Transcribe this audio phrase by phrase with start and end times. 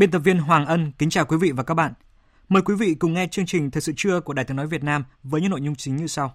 [0.00, 1.92] Biên tập viên Hoàng Ân kính chào quý vị và các bạn.
[2.48, 4.84] Mời quý vị cùng nghe chương trình Thời sự trưa của Đài Tiếng Nói Việt
[4.84, 6.34] Nam với những nội dung chính như sau.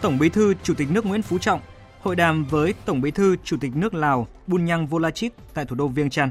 [0.00, 1.60] Tổng Bí thư, Chủ tịch nước Nguyễn Phú Trọng
[2.00, 5.88] hội đàm với Tổng Bí thư, Chủ tịch nước Lào Bunyang Volachit tại thủ đô
[5.88, 6.30] Viêng Chăn.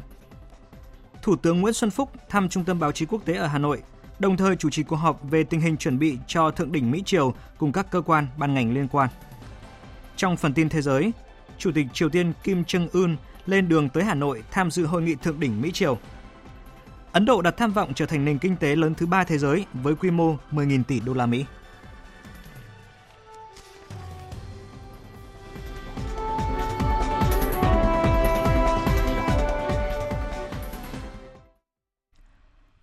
[1.21, 3.81] Thủ tướng Nguyễn Xuân Phúc thăm Trung tâm Báo chí Quốc tế ở Hà Nội
[4.23, 7.03] đồng thời chủ trì cuộc họp về tình hình chuẩn bị cho thượng đỉnh Mỹ
[7.05, 9.09] Triều cùng các cơ quan ban ngành liên quan.
[10.15, 11.11] Trong phần tin thế giới,
[11.57, 15.01] Chủ tịch Triều Tiên Kim Jong Un lên đường tới Hà Nội tham dự hội
[15.01, 15.97] nghị thượng đỉnh Mỹ Triều.
[17.11, 19.65] Ấn Độ đặt tham vọng trở thành nền kinh tế lớn thứ ba thế giới
[19.73, 21.45] với quy mô 10.000 tỷ đô la Mỹ.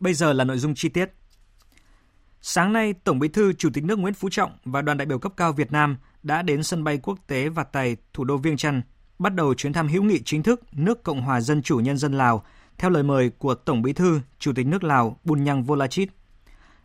[0.01, 1.20] Bây giờ là nội dung chi tiết.
[2.43, 5.19] Sáng nay, Tổng Bí thư Chủ tịch nước Nguyễn Phú Trọng và đoàn đại biểu
[5.19, 8.57] cấp cao Việt Nam đã đến sân bay quốc tế Vạt Tày, thủ đô Viêng
[8.57, 8.83] Chăn,
[9.19, 12.13] bắt đầu chuyến thăm hữu nghị chính thức nước Cộng hòa Dân chủ Nhân dân
[12.13, 12.45] Lào
[12.79, 16.09] theo lời mời của Tổng Bí thư Chủ tịch nước Lào Bunyang Volachit.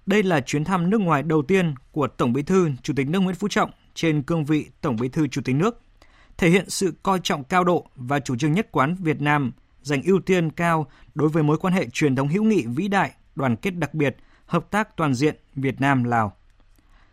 [0.05, 3.19] Đây là chuyến thăm nước ngoài đầu tiên của Tổng Bí thư Chủ tịch nước
[3.19, 5.81] Nguyễn Phú Trọng trên cương vị Tổng Bí thư Chủ tịch nước,
[6.37, 9.51] thể hiện sự coi trọng cao độ và chủ trương nhất quán Việt Nam
[9.81, 13.11] dành ưu tiên cao đối với mối quan hệ truyền thống hữu nghị vĩ đại,
[13.35, 16.33] đoàn kết đặc biệt, hợp tác toàn diện Việt Nam Lào.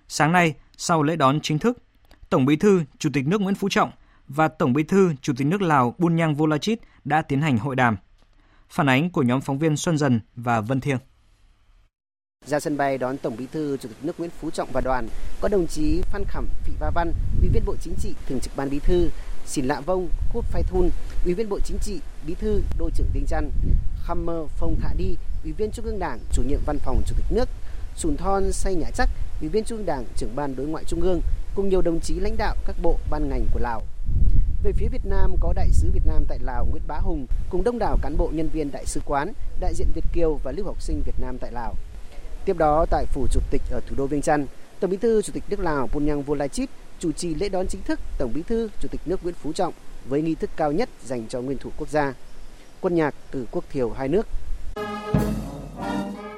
[0.09, 1.79] Sáng nay, sau lễ đón chính thức,
[2.31, 3.91] Tổng Bí thư Chủ tịch nước Nguyễn Phú Trọng
[4.29, 7.97] và Tổng Bí thư Chủ tịch nước Lào Bunyang Volachit đã tiến hành hội đàm.
[8.69, 10.99] Phản ánh của nhóm phóng viên Xuân Dần và Vân Thiêng.
[12.47, 15.09] Ra sân bay đón Tổng Bí thư Chủ tịch nước Nguyễn Phú Trọng và đoàn
[15.41, 18.57] có đồng chí Phan Khảm Phị Ba Văn, Ủy viên Bộ Chính trị, Thường trực
[18.57, 19.11] Ban Bí thư,
[19.47, 20.91] Xỉn Lạ Vông, Khuất Phai Thun,
[21.25, 23.51] Ủy viên Bộ Chính trị, Bí thư, Đô trưởng Vinh Trăn,
[24.03, 24.27] Khăm
[24.57, 27.49] Phong Thạ Đi, Ủy viên Trung ương Đảng, Chủ nhiệm Văn phòng Chủ tịch nước,
[27.97, 29.11] Sùn Thon Say Nhã Chắc,
[29.41, 31.21] Ủy viên Trung ương Đảng, Trưởng ban Đối ngoại Trung ương,
[31.55, 33.83] cùng nhiều đồng chí lãnh đạo các bộ ban ngành của Lào.
[34.63, 37.65] Về phía Việt Nam có đại sứ Việt Nam tại Lào Nguyễn Bá Hùng cùng
[37.65, 40.67] đông đảo cán bộ nhân viên đại sứ quán, đại diện Việt kiều và lưu
[40.67, 41.75] học sinh Việt Nam tại Lào.
[42.45, 44.47] Tiếp đó tại phủ chủ tịch ở thủ đô Viêng Chăn,
[44.81, 48.01] Tổng Bí thư Chủ tịch nước Lào Bunyang Volachit chủ trì lễ đón chính thức
[48.19, 49.75] Tổng Bí thư Chủ tịch nước Nguyễn Phú Trọng
[50.09, 52.15] với nghi thức cao nhất dành cho nguyên thủ quốc gia.
[52.81, 54.27] Quân nhạc từ quốc thiều hai nước
[55.83, 56.32] Thank you.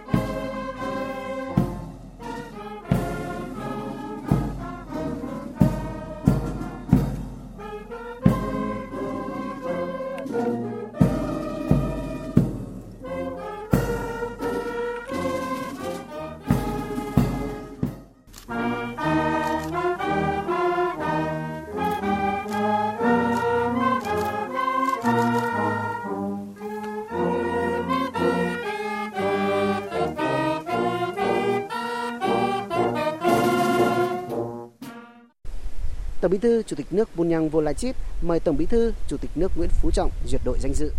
[36.24, 39.52] Tổng Bí thư Chủ tịch nước Bunyang Volachit mời Tổng Bí thư Chủ tịch nước
[39.56, 40.92] Nguyễn Phú Trọng duyệt đội danh dự.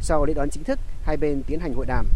[0.00, 2.06] Sau lễ đón chính thức, hai bên tiến hành hội đàm.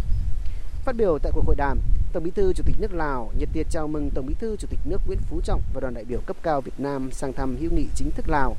[0.85, 1.79] Phát biểu tại cuộc hội đàm,
[2.13, 4.67] Tổng Bí thư Chủ tịch nước Lào nhiệt liệt chào mừng Tổng Bí thư Chủ
[4.71, 7.57] tịch nước Nguyễn Phú Trọng và đoàn đại biểu cấp cao Việt Nam sang thăm
[7.61, 8.57] hữu nghị chính thức Lào,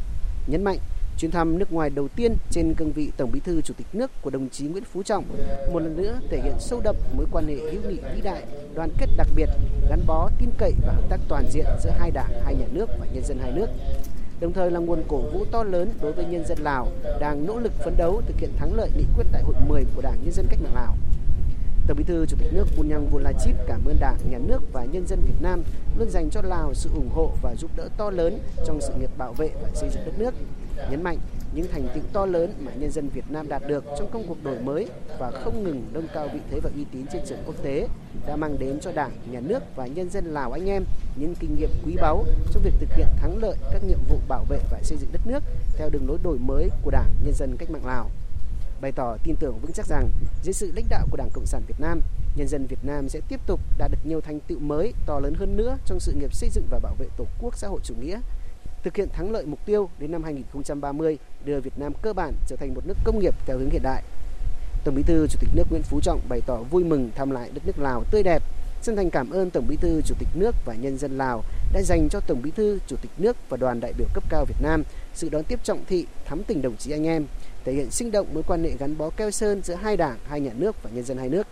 [0.47, 0.79] nhấn mạnh
[1.17, 4.11] chuyến thăm nước ngoài đầu tiên trên cương vị Tổng Bí thư Chủ tịch nước
[4.21, 5.25] của đồng chí Nguyễn Phú Trọng
[5.73, 8.43] một lần nữa thể hiện sâu đậm mối quan hệ hữu nghị vĩ đại,
[8.75, 9.49] đoàn kết đặc biệt,
[9.89, 12.89] gắn bó tin cậy và hợp tác toàn diện giữa hai đảng, hai nhà nước
[12.99, 13.67] và nhân dân hai nước.
[14.39, 16.87] Đồng thời là nguồn cổ vũ to lớn đối với nhân dân Lào
[17.19, 20.01] đang nỗ lực phấn đấu thực hiện thắng lợi nghị quyết đại hội 10 của
[20.01, 20.95] Đảng Nhân dân Cách mạng Lào.
[21.87, 25.07] Tổng Bí thư Chủ tịch nước Bunyang Volachit cảm ơn Đảng, Nhà nước và nhân
[25.07, 25.63] dân Việt Nam
[25.97, 29.09] luôn dành cho Lào sự ủng hộ và giúp đỡ to lớn trong sự nghiệp
[29.17, 30.33] bảo vệ và xây dựng đất nước.
[30.91, 31.17] Nhấn mạnh
[31.53, 34.43] những thành tựu to lớn mà nhân dân Việt Nam đạt được trong công cuộc
[34.43, 34.87] đổi mới
[35.19, 37.87] và không ngừng nâng cao vị thế và uy tín trên trường quốc tế
[38.27, 40.83] đã mang đến cho Đảng, Nhà nước và nhân dân Lào anh em
[41.15, 44.45] những kinh nghiệm quý báu trong việc thực hiện thắng lợi các nhiệm vụ bảo
[44.49, 45.43] vệ và xây dựng đất nước
[45.77, 48.09] theo đường lối đổi mới của Đảng, Nhân dân Cách mạng Lào.
[48.81, 50.09] Bày tỏ tin tưởng vững chắc rằng
[50.43, 52.01] dưới sự lãnh đạo của Đảng Cộng sản Việt Nam,
[52.35, 55.33] nhân dân Việt Nam sẽ tiếp tục đạt được nhiều thành tựu mới to lớn
[55.33, 57.93] hơn nữa trong sự nghiệp xây dựng và bảo vệ Tổ quốc xã hội chủ
[58.01, 58.19] nghĩa,
[58.87, 62.55] thực hiện thắng lợi mục tiêu đến năm 2030 đưa Việt Nam cơ bản trở
[62.55, 64.03] thành một nước công nghiệp theo hướng hiện đại.
[64.83, 67.49] Tổng Bí thư Chủ tịch nước Nguyễn Phú Trọng bày tỏ vui mừng thăm lại
[67.53, 68.43] đất nước Lào tươi đẹp,
[68.81, 71.43] chân thành cảm ơn Tổng Bí thư Chủ tịch nước và nhân dân Lào
[71.73, 74.45] đã dành cho Tổng Bí thư Chủ tịch nước và đoàn đại biểu cấp cao
[74.45, 77.25] Việt Nam sự đón tiếp trọng thị, thắm tình đồng chí anh em,
[77.65, 80.41] thể hiện sinh động mối quan hệ gắn bó keo sơn giữa hai đảng, hai
[80.41, 81.47] nhà nước và nhân dân hai nước.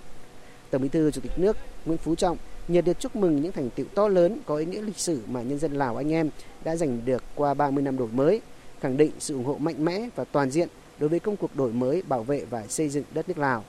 [0.70, 3.70] Tổng Bí thư Chủ tịch nước Nguyễn Phú Trọng nhiệt liệt chúc mừng những thành
[3.70, 6.30] tựu to lớn có ý nghĩa lịch sử mà nhân dân Lào anh em
[6.64, 8.42] đã giành được qua 30 năm đổi mới,
[8.80, 10.70] khẳng định sự ủng hộ mạnh mẽ và toàn diện
[11.00, 13.64] đối với công cuộc đổi mới, bảo vệ và xây dựng đất nước Lào.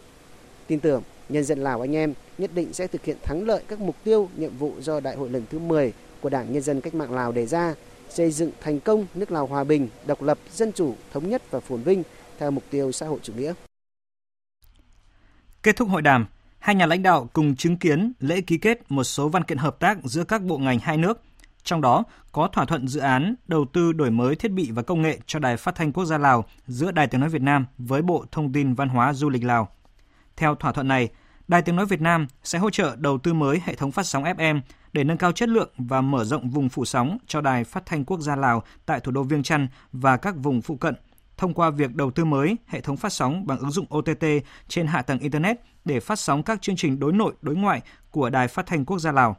[0.66, 3.80] Tin tưởng nhân dân Lào anh em nhất định sẽ thực hiện thắng lợi các
[3.80, 6.94] mục tiêu, nhiệm vụ do Đại hội lần thứ 10 của Đảng Nhân dân Cách
[6.94, 7.74] mạng Lào đề ra,
[8.08, 11.60] xây dựng thành công nước Lào hòa bình, độc lập, dân chủ, thống nhất và
[11.60, 12.02] phồn vinh
[12.38, 13.54] theo mục tiêu xã hội chủ nghĩa.
[15.62, 16.26] Kết thúc hội đàm,
[16.66, 19.76] hai nhà lãnh đạo cùng chứng kiến lễ ký kết một số văn kiện hợp
[19.80, 21.22] tác giữa các bộ ngành hai nước,
[21.64, 25.02] trong đó có thỏa thuận dự án đầu tư đổi mới thiết bị và công
[25.02, 28.02] nghệ cho Đài Phát thanh Quốc gia Lào giữa Đài Tiếng nói Việt Nam với
[28.02, 29.68] Bộ Thông tin Văn hóa Du lịch Lào.
[30.36, 31.08] Theo thỏa thuận này,
[31.48, 34.24] Đài Tiếng nói Việt Nam sẽ hỗ trợ đầu tư mới hệ thống phát sóng
[34.24, 34.60] FM
[34.92, 38.04] để nâng cao chất lượng và mở rộng vùng phủ sóng cho Đài Phát thanh
[38.04, 40.94] Quốc gia Lào tại thủ đô Viêng Chăn và các vùng phụ cận
[41.36, 44.24] thông qua việc đầu tư mới hệ thống phát sóng bằng ứng dụng OTT
[44.68, 47.80] trên hạ tầng Internet để phát sóng các chương trình đối nội, đối ngoại
[48.10, 49.36] của Đài Phát thanh Quốc gia Lào.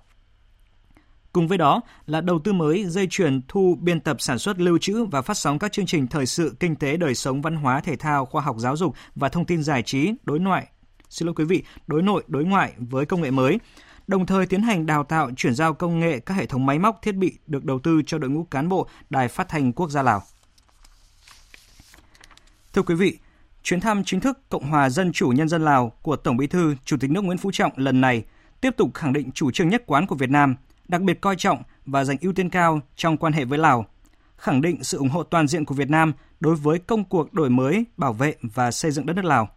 [1.31, 4.77] Cùng với đó là đầu tư mới dây chuyền thu biên tập sản xuất lưu
[4.77, 7.81] trữ và phát sóng các chương trình thời sự, kinh tế, đời sống, văn hóa,
[7.81, 10.67] thể thao, khoa học, giáo dục và thông tin giải trí, đối ngoại.
[11.09, 13.59] Xin lỗi quý vị, đối nội, đối ngoại với công nghệ mới.
[14.07, 17.01] Đồng thời tiến hành đào tạo, chuyển giao công nghệ các hệ thống máy móc,
[17.01, 20.03] thiết bị được đầu tư cho đội ngũ cán bộ Đài Phát thanh Quốc gia
[20.03, 20.23] Lào.
[22.77, 23.17] Thưa quý vị,
[23.63, 26.75] chuyến thăm chính thức Cộng hòa Dân chủ Nhân dân Lào của Tổng Bí thư
[26.85, 28.25] Chủ tịch nước Nguyễn Phú Trọng lần này
[28.61, 30.55] tiếp tục khẳng định chủ trương nhất quán của Việt Nam,
[30.87, 33.85] đặc biệt coi trọng và dành ưu tiên cao trong quan hệ với Lào,
[34.37, 37.49] khẳng định sự ủng hộ toàn diện của Việt Nam đối với công cuộc đổi
[37.49, 39.49] mới, bảo vệ và xây dựng đất nước Lào.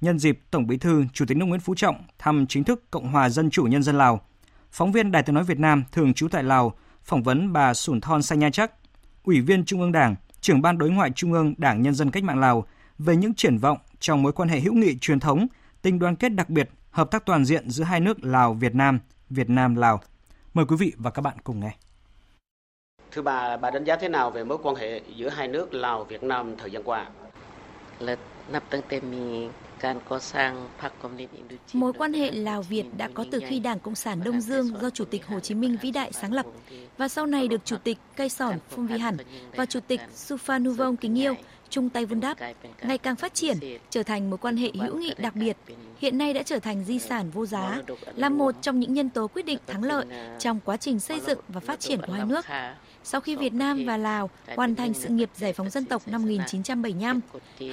[0.00, 3.08] Nhân dịp Tổng Bí thư Chủ tịch nước Nguyễn Phú Trọng thăm chính thức Cộng
[3.08, 4.20] hòa Dân chủ Nhân dân Lào,
[4.72, 6.72] phóng viên Đài Tiếng nói Việt Nam thường trú tại Lào
[7.04, 8.72] phỏng vấn bà Sủn Thon Sanya Chắc,
[9.24, 12.24] Ủy viên Trung ương Đảng, trưởng ban đối ngoại Trung ương Đảng Nhân dân Cách
[12.24, 12.66] mạng Lào
[12.98, 15.46] về những triển vọng trong mối quan hệ hữu nghị truyền thống,
[15.82, 18.98] tình đoàn kết đặc biệt, hợp tác toàn diện giữa hai nước Lào Việt Nam,
[19.30, 20.00] Việt Nam Lào.
[20.54, 21.70] Mời quý vị và các bạn cùng nghe.
[23.12, 26.04] Thưa bà, bà đánh giá thế nào về mối quan hệ giữa hai nước Lào
[26.04, 27.06] Việt Nam thời gian qua?
[31.72, 34.90] Mối quan hệ Lào Việt đã có từ khi Đảng Cộng sản Đông Dương do
[34.90, 36.46] Chủ tịch Hồ Chí Minh vĩ đại sáng lập
[36.98, 39.16] và sau này được Chủ tịch Cây Sòn Phong Vi Hẳn
[39.56, 41.34] và Chủ tịch Suphanuvong Kính Yêu
[41.70, 42.38] chung tay vun đắp,
[42.82, 43.56] ngày càng phát triển,
[43.90, 45.56] trở thành mối quan hệ hữu nghị đặc biệt,
[45.98, 47.82] hiện nay đã trở thành di sản vô giá,
[48.14, 50.06] là một trong những nhân tố quyết định thắng lợi
[50.38, 52.44] trong quá trình xây dựng và phát triển của hai nước.
[53.04, 56.22] Sau khi Việt Nam và Lào hoàn thành sự nghiệp giải phóng dân tộc năm
[56.22, 57.20] 1975,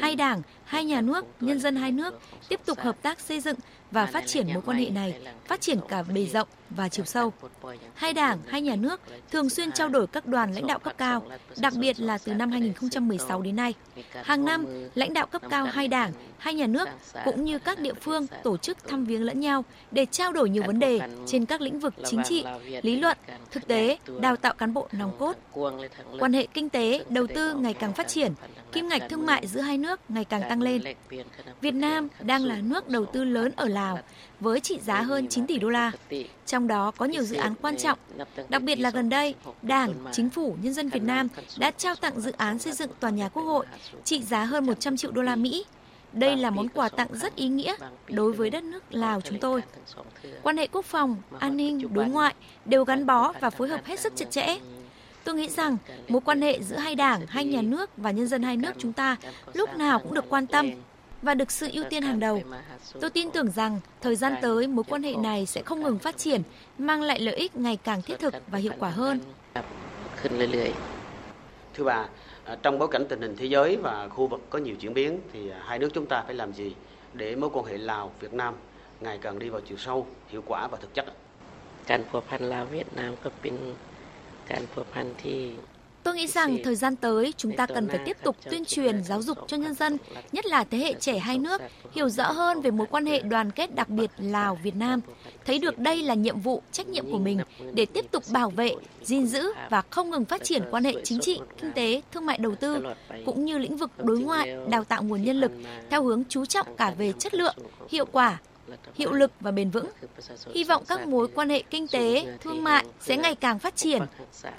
[0.01, 2.19] hai đảng hai nhà nước, nhân dân hai nước
[2.49, 3.57] tiếp tục hợp tác xây dựng
[3.91, 5.15] và phát triển mối quan hệ này,
[5.45, 7.33] phát triển cả bề rộng và chiều sâu.
[7.93, 11.23] Hai đảng, hai nhà nước thường xuyên trao đổi các đoàn lãnh đạo cấp cao,
[11.57, 13.73] đặc biệt là từ năm 2016 đến nay.
[14.23, 14.65] Hàng năm,
[14.95, 16.89] lãnh đạo cấp cao hai đảng, hai nhà nước
[17.25, 20.63] cũng như các địa phương tổ chức thăm viếng lẫn nhau để trao đổi nhiều
[20.67, 22.45] vấn đề trên các lĩnh vực chính trị,
[22.81, 23.17] lý luận,
[23.51, 25.35] thực tế, đào tạo cán bộ nòng cốt.
[26.19, 28.33] Quan hệ kinh tế, đầu tư ngày càng phát triển,
[28.71, 30.81] kim ngạch thương mại giữa hai nước ngày càng tăng lên.
[31.61, 33.99] Việt Nam đang là nước đầu tư lớn ở Lào
[34.39, 35.91] với trị giá hơn 9 tỷ đô la.
[36.45, 37.99] Trong đó có nhiều dự án quan trọng,
[38.49, 42.21] đặc biệt là gần đây, Đảng, Chính phủ, Nhân dân Việt Nam đã trao tặng
[42.21, 43.65] dự án xây dựng tòa nhà Quốc hội
[44.03, 45.65] trị giá hơn 100 triệu đô la Mỹ.
[46.13, 47.75] Đây là món quà tặng rất ý nghĩa
[48.09, 49.63] đối với đất nước Lào chúng tôi.
[50.43, 52.35] Quan hệ quốc phòng, an ninh, đối ngoại
[52.65, 54.57] đều gắn bó và phối hợp hết sức chặt chẽ.
[55.26, 55.76] Tôi nghĩ rằng
[56.08, 58.92] mối quan hệ giữa hai đảng, hai nhà nước và nhân dân hai nước chúng
[58.92, 59.16] ta
[59.54, 60.70] lúc nào cũng được quan tâm
[61.22, 62.40] và được sự ưu tiên hàng đầu.
[63.00, 66.18] Tôi tin tưởng rằng thời gian tới mối quan hệ này sẽ không ngừng phát
[66.18, 66.42] triển,
[66.78, 69.20] mang lại lợi ích ngày càng thiết thực và hiệu quả hơn.
[70.20, 70.70] ขึ้นเรื่อย
[71.74, 72.00] Thưa bà,
[72.44, 75.20] à, trong bối cảnh tình hình thế giới và khu vực có nhiều chuyển biến
[75.32, 76.74] thì à, hai nước chúng ta phải làm gì
[77.12, 78.54] để mối quan hệ Lào Việt Nam
[79.00, 81.06] ngày càng đi vào chiều sâu, hiệu quả và thực chất?
[81.06, 81.14] ạ?
[81.18, 83.95] ๆการพัวพันลาวเวียดนามก็เป็นการพัวพันที่
[86.03, 89.21] Tôi nghĩ rằng thời gian tới chúng ta cần phải tiếp tục tuyên truyền giáo
[89.21, 89.97] dục cho nhân dân,
[90.31, 91.61] nhất là thế hệ trẻ hai nước,
[91.91, 95.01] hiểu rõ hơn về mối quan hệ đoàn kết đặc biệt Lào-Việt Nam,
[95.45, 97.39] thấy được đây là nhiệm vụ, trách nhiệm của mình
[97.73, 101.19] để tiếp tục bảo vệ, gìn giữ và không ngừng phát triển quan hệ chính
[101.19, 102.83] trị, kinh tế, thương mại đầu tư,
[103.25, 105.51] cũng như lĩnh vực đối ngoại, đào tạo nguồn nhân lực
[105.89, 107.55] theo hướng chú trọng cả về chất lượng,
[107.89, 108.37] hiệu quả
[108.95, 109.87] hiệu lực và bền vững.
[110.53, 114.01] Hy vọng các mối quan hệ kinh tế, thương mại sẽ ngày càng phát triển.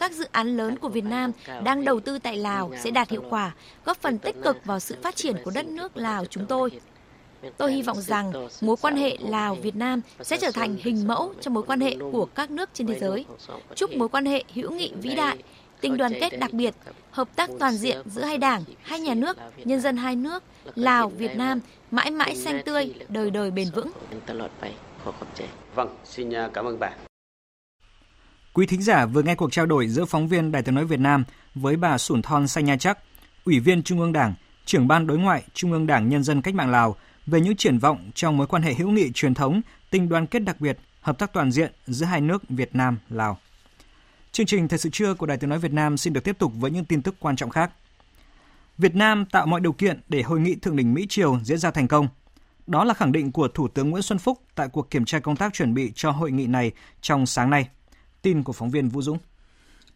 [0.01, 1.33] Các dự án lớn của Việt Nam
[1.65, 4.97] đang đầu tư tại Lào sẽ đạt hiệu quả, góp phần tích cực vào sự
[5.03, 6.71] phát triển của đất nước Lào chúng tôi.
[7.57, 11.51] Tôi hy vọng rằng mối quan hệ Lào-Việt Nam sẽ trở thành hình mẫu cho
[11.51, 13.25] mối quan hệ của các nước trên thế giới.
[13.75, 15.39] Chúc mối quan hệ hữu nghị vĩ đại,
[15.81, 16.75] tình đoàn kết đặc biệt,
[17.11, 20.43] hợp tác toàn diện giữa hai đảng, hai nhà nước, nhân dân hai nước,
[20.75, 23.91] Lào, Việt Nam mãi mãi xanh tươi, đời đời bền vững.
[25.75, 26.91] Vâng, xin à, cảm ơn bà.
[28.53, 31.01] Quý thính giả vừa nghe cuộc trao đổi giữa phóng viên Đài tiếng nói Việt
[31.01, 32.99] Nam với bà Sủn Thon Say Nha Chắc,
[33.45, 36.55] Ủy viên Trung ương Đảng, trưởng ban đối ngoại Trung ương Đảng Nhân dân Cách
[36.55, 40.09] mạng Lào về những triển vọng trong mối quan hệ hữu nghị truyền thống, tình
[40.09, 43.39] đoàn kết đặc biệt, hợp tác toàn diện giữa hai nước Việt Nam Lào.
[44.33, 46.53] Chương trình Thời sự trưa của Đài Tiếng nói Việt Nam xin được tiếp tục
[46.57, 47.73] với những tin tức quan trọng khác.
[48.79, 51.71] Việt Nam tạo mọi điều kiện để hội nghị thượng đỉnh Mỹ Triều diễn ra
[51.71, 52.09] thành công.
[52.67, 55.37] Đó là khẳng định của Thủ tướng Nguyễn Xuân Phúc tại cuộc kiểm tra công
[55.37, 57.69] tác chuẩn bị cho hội nghị này trong sáng nay.
[58.23, 59.19] Tin của phóng viên Vũ Dũng.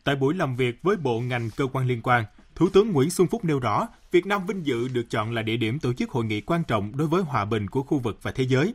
[0.04, 2.24] Tại buổi làm việc với bộ ngành cơ quan liên quan,
[2.54, 5.56] Thủ tướng Nguyễn Xuân Phúc nêu rõ, Việt Nam vinh dự được chọn là địa
[5.56, 8.32] điểm tổ chức hội nghị quan trọng đối với hòa bình của khu vực và
[8.32, 8.74] thế giới.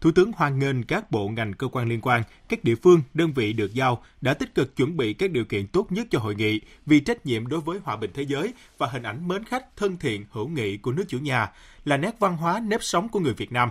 [0.00, 3.32] Thủ tướng hoan nghênh các bộ ngành cơ quan liên quan, các địa phương, đơn
[3.32, 6.34] vị được giao đã tích cực chuẩn bị các điều kiện tốt nhất cho hội
[6.34, 9.76] nghị vì trách nhiệm đối với hòa bình thế giới và hình ảnh mến khách
[9.76, 11.50] thân thiện hữu nghị của nước chủ nhà
[11.84, 13.70] là nét văn hóa nếp sống của người Việt Nam.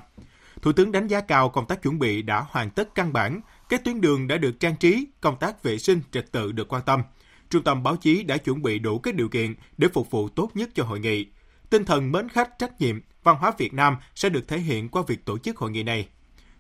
[0.62, 3.84] Thủ tướng đánh giá cao công tác chuẩn bị đã hoàn tất căn bản, các
[3.84, 7.02] tuyến đường đã được trang trí, công tác vệ sinh trật tự được quan tâm.
[7.50, 10.52] Trung tâm báo chí đã chuẩn bị đủ các điều kiện để phục vụ tốt
[10.54, 11.26] nhất cho hội nghị.
[11.70, 15.04] Tinh thần mến khách trách nhiệm, văn hóa Việt Nam sẽ được thể hiện qua
[15.08, 16.08] việc tổ chức hội nghị này.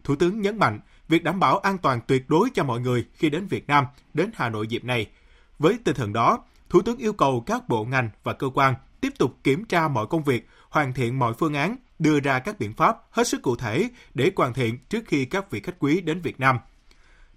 [0.07, 3.29] Thủ tướng nhấn mạnh việc đảm bảo an toàn tuyệt đối cho mọi người khi
[3.29, 5.05] đến Việt Nam, đến Hà Nội dịp này.
[5.59, 9.13] Với tinh thần đó, Thủ tướng yêu cầu các bộ ngành và cơ quan tiếp
[9.17, 12.73] tục kiểm tra mọi công việc, hoàn thiện mọi phương án, đưa ra các biện
[12.73, 16.21] pháp hết sức cụ thể để hoàn thiện trước khi các vị khách quý đến
[16.21, 16.59] Việt Nam.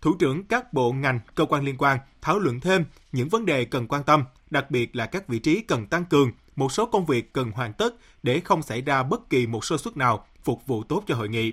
[0.00, 3.64] Thủ trưởng các bộ ngành, cơ quan liên quan thảo luận thêm những vấn đề
[3.64, 7.06] cần quan tâm, đặc biệt là các vị trí cần tăng cường, một số công
[7.06, 10.66] việc cần hoàn tất để không xảy ra bất kỳ một sơ suất nào phục
[10.66, 11.52] vụ tốt cho hội nghị.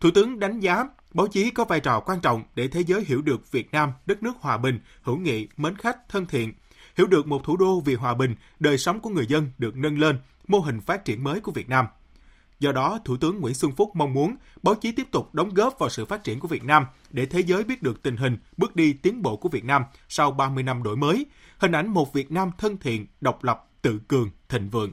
[0.00, 3.22] Thủ tướng đánh giá báo chí có vai trò quan trọng để thế giới hiểu
[3.22, 6.52] được Việt Nam, đất nước hòa bình, hữu nghị, mến khách, thân thiện,
[6.96, 9.98] hiểu được một thủ đô vì hòa bình, đời sống của người dân được nâng
[9.98, 11.86] lên, mô hình phát triển mới của Việt Nam.
[12.60, 15.78] Do đó, Thủ tướng Nguyễn Xuân Phúc mong muốn báo chí tiếp tục đóng góp
[15.78, 18.76] vào sự phát triển của Việt Nam để thế giới biết được tình hình, bước
[18.76, 21.26] đi tiến bộ của Việt Nam sau 30 năm đổi mới,
[21.58, 24.92] hình ảnh một Việt Nam thân thiện, độc lập, tự cường, thịnh vượng.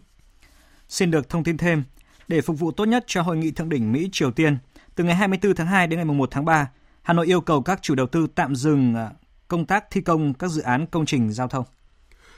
[0.88, 1.84] Xin được thông tin thêm,
[2.28, 4.58] để phục vụ tốt nhất cho hội nghị thượng đỉnh Mỹ Triều Tiên,
[4.98, 6.70] từ ngày 24 tháng 2 đến ngày 1 tháng 3,
[7.02, 9.12] Hà Nội yêu cầu các chủ đầu tư tạm dừng à,
[9.48, 11.66] công tác thi công các dự án công trình giao thông.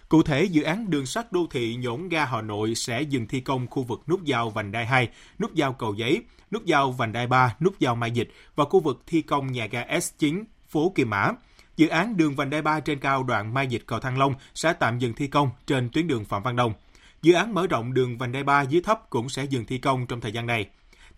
[0.10, 3.42] Cụ thể, dự án đường sắt đô thị nhổn ga Hà Nội sẽ dừng thi
[3.42, 7.12] công khu vực nút giao vành đai 2, nút giao cầu giấy, nút giao vành
[7.12, 10.92] đai 3, nút giao Mai Dịch và khu vực thi công nhà ga S9 phố
[10.96, 11.32] Kim Mã.
[11.78, 14.74] Dự án đường vành đai 3 trên cao đoạn Mai Dịch cầu Thăng Long sẽ
[14.74, 16.74] tạm dừng thi công trên tuyến đường Phạm Văn Đồng.
[17.22, 20.08] Dự án mở rộng đường vành đai 3 dưới thấp cũng sẽ dừng thi công
[20.08, 20.70] trong thời gian này.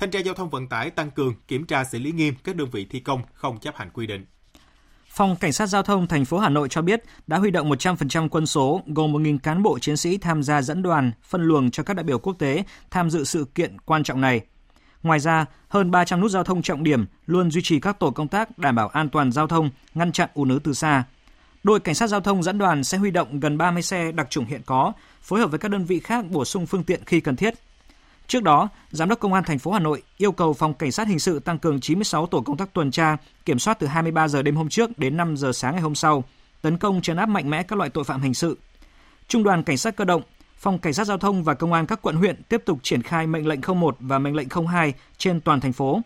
[0.02, 2.70] Thanh tra giao thông vận tải tăng cường kiểm tra xử lý nghiêm các đơn
[2.72, 4.26] vị thi công không chấp hành quy định.
[5.10, 8.30] Phòng Cảnh sát Giao thông thành phố Hà Nội cho biết đã huy động 100%
[8.30, 11.84] quân số gồm 1.000 cán bộ chiến sĩ tham gia dẫn đoàn, phân luồng cho
[11.84, 14.42] các đại biểu quốc tế tham dự sự kiện quan trọng này.
[15.04, 18.28] Ngoài ra, hơn 300 nút giao thông trọng điểm luôn duy trì các tổ công
[18.28, 21.04] tác đảm bảo an toàn giao thông, ngăn chặn ùn ứ từ xa.
[21.64, 24.46] Đội cảnh sát giao thông dẫn đoàn sẽ huy động gần 30 xe đặc trùng
[24.46, 27.36] hiện có, phối hợp với các đơn vị khác bổ sung phương tiện khi cần
[27.36, 27.54] thiết.
[28.32, 31.08] Trước đó, Giám đốc Công an thành phố Hà Nội yêu cầu Phòng Cảnh sát
[31.08, 34.42] Hình sự tăng cường 96 tổ công tác tuần tra, kiểm soát từ 23 giờ
[34.42, 36.24] đêm hôm trước đến 5 giờ sáng ngày hôm sau,
[36.62, 38.58] tấn công trấn áp mạnh mẽ các loại tội phạm hình sự.
[39.28, 40.22] Trung đoàn Cảnh sát cơ động,
[40.58, 43.28] Phòng Cảnh sát Giao thông và Công an các quận huyện tiếp tục triển khai
[43.28, 46.02] mệnh lệnh 01 và mệnh lệnh 02 trên toàn thành phố.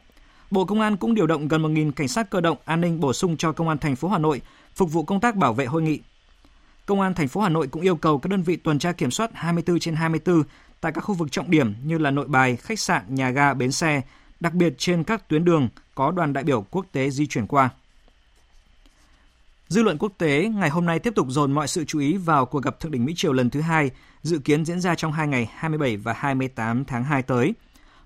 [0.51, 3.13] Bộ Công an cũng điều động gần 1.000 cảnh sát cơ động an ninh bổ
[3.13, 4.41] sung cho Công an thành phố Hà Nội
[4.75, 5.99] phục vụ công tác bảo vệ hội nghị.
[6.85, 9.11] Công an thành phố Hà Nội cũng yêu cầu các đơn vị tuần tra kiểm
[9.11, 10.43] soát 24 trên 24
[10.81, 13.71] tại các khu vực trọng điểm như là nội bài, khách sạn, nhà ga, bến
[13.71, 14.01] xe,
[14.39, 17.69] đặc biệt trên các tuyến đường có đoàn đại biểu quốc tế di chuyển qua.
[19.67, 22.45] Dư luận quốc tế ngày hôm nay tiếp tục dồn mọi sự chú ý vào
[22.45, 23.91] cuộc gặp thượng đỉnh Mỹ Triều lần thứ hai,
[24.23, 27.53] dự kiến diễn ra trong hai ngày 27 và 28 tháng 2 tới.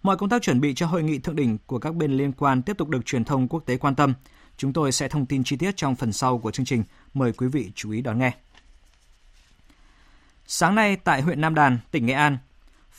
[0.03, 2.61] Mọi công tác chuẩn bị cho hội nghị thượng đỉnh của các bên liên quan
[2.61, 4.13] tiếp tục được truyền thông quốc tế quan tâm.
[4.57, 6.83] Chúng tôi sẽ thông tin chi tiết trong phần sau của chương trình.
[7.13, 8.31] Mời quý vị chú ý đón nghe.
[10.47, 12.37] Sáng nay tại huyện Nam Đàn, tỉnh Nghệ An,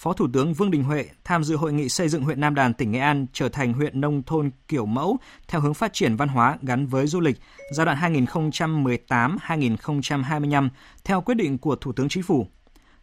[0.00, 2.74] Phó Thủ tướng Vương Đình Huệ tham dự hội nghị xây dựng huyện Nam Đàn,
[2.74, 5.16] tỉnh Nghệ An trở thành huyện nông thôn kiểu mẫu
[5.48, 7.40] theo hướng phát triển văn hóa gắn với du lịch
[7.72, 10.68] giai đoạn 2018-2025
[11.04, 12.46] theo quyết định của Thủ tướng Chính phủ.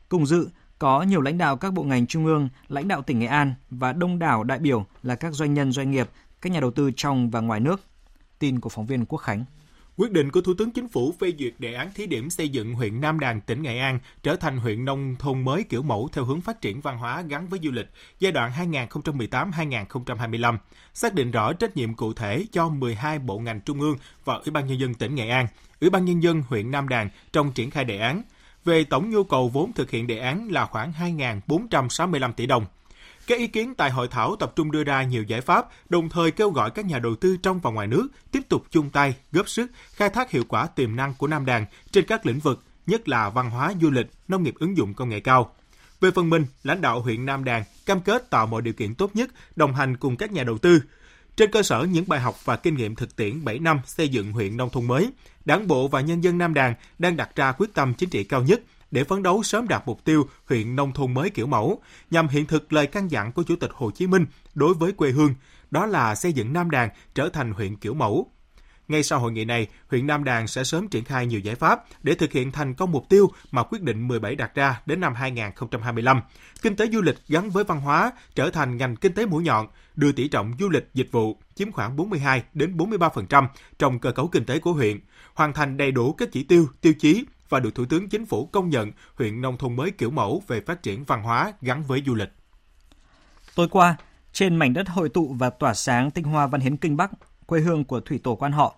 [0.10, 0.50] Cùng dự
[0.80, 3.94] có nhiều lãnh đạo các bộ ngành trung ương, lãnh đạo tỉnh Nghệ An và
[3.94, 6.10] đông đảo đại biểu là các doanh nhân doanh nghiệp
[6.42, 7.82] các nhà đầu tư trong và ngoài nước.
[8.40, 9.46] Tin của phóng viên Quốc Khánh.
[10.00, 12.74] Quyết định của Thủ tướng Chính phủ phê duyệt đề án thí điểm xây dựng
[12.74, 16.26] huyện Nam Đàn, tỉnh Nghệ An trở thành huyện nông thôn mới kiểu mẫu theo
[16.26, 17.90] hướng phát triển văn hóa gắn với du lịch
[18.20, 20.58] giai đoạn 2018-2025,
[20.94, 24.52] xác định rõ trách nhiệm cụ thể cho 12 bộ ngành trung ương và Ủy
[24.52, 25.48] ban Nhân dân tỉnh Nghệ An,
[25.82, 28.22] Ủy ban Nhân dân huyện Nam Đàn trong triển khai đề án.
[28.66, 32.66] Về tổng nhu cầu vốn thực hiện đề án là khoảng 2.465 tỷ đồng.
[33.28, 36.32] Các ý kiến tại hội thảo tập trung đưa ra nhiều giải pháp, đồng thời
[36.32, 39.50] kêu gọi các nhà đầu tư trong và ngoài nước tiếp tục chung tay, góp
[39.50, 43.10] sức, khai thác hiệu quả tiềm năng của Nam Đàn trên các lĩnh vực, nhất
[43.10, 45.56] là văn hóa, du lịch, nông nghiệp ứng dụng công nghệ cao.
[46.02, 49.12] Về phần mình, lãnh đạo huyện Nam Đàn cam kết tạo mọi điều kiện tốt
[49.14, 50.82] nhất, đồng hành cùng các nhà đầu tư.
[51.36, 54.32] Trên cơ sở những bài học và kinh nghiệm thực tiễn 7 năm xây dựng
[54.32, 55.12] huyện nông thôn mới,
[55.46, 58.44] Đảng bộ và nhân dân Nam Đàn đang đặt ra quyết tâm chính trị cao
[58.44, 62.28] nhất– để phấn đấu sớm đạt mục tiêu huyện nông thôn mới kiểu mẫu, nhằm
[62.28, 65.34] hiện thực lời căn dặn của Chủ tịch Hồ Chí Minh đối với quê hương,
[65.72, 68.32] đó là xây dựng Nam Đàn trở thành huyện kiểu mẫu.
[68.88, 71.84] Ngay sau hội nghị này, huyện Nam Đàn sẽ sớm triển khai nhiều giải pháp
[72.04, 75.14] để thực hiện thành công mục tiêu mà quyết định 17 đặt ra đến năm
[75.16, 76.22] 2025.
[76.62, 79.68] Kinh tế du lịch gắn với văn hóa trở thành ngành kinh tế mũi nhọn,
[79.96, 83.48] đưa tỷ trọng du lịch dịch vụ chiếm khoảng 42 đến 43%
[83.80, 85.00] trong cơ cấu kinh tế của huyện,
[85.34, 88.46] hoàn thành đầy đủ các chỉ tiêu, tiêu chí và được Thủ tướng Chính phủ
[88.46, 92.04] công nhận huyện nông thôn mới kiểu mẫu về phát triển văn hóa gắn với
[92.06, 92.30] du lịch.
[93.56, 93.96] Tối qua,
[94.34, 97.12] trên mảnh đất hội tụ và tỏa sáng tinh hoa văn hiến Kinh Bắc,
[97.46, 98.76] quê hương của thủy tổ quan họ,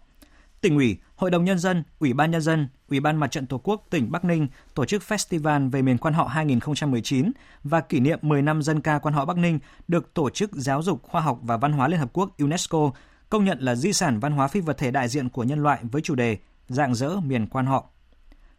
[0.61, 3.57] tỉnh ủy, Hội đồng Nhân dân, Ủy ban Nhân dân, Ủy ban Mặt trận Tổ
[3.57, 7.31] quốc tỉnh Bắc Ninh tổ chức Festival về miền quan họ 2019
[7.63, 10.81] và kỷ niệm 10 năm dân ca quan họ Bắc Ninh được Tổ chức Giáo
[10.81, 12.91] dục Khoa học và Văn hóa Liên Hợp Quốc UNESCO
[13.29, 15.79] công nhận là di sản văn hóa phi vật thể đại diện của nhân loại
[15.83, 17.89] với chủ đề Dạng dỡ miền quan họ.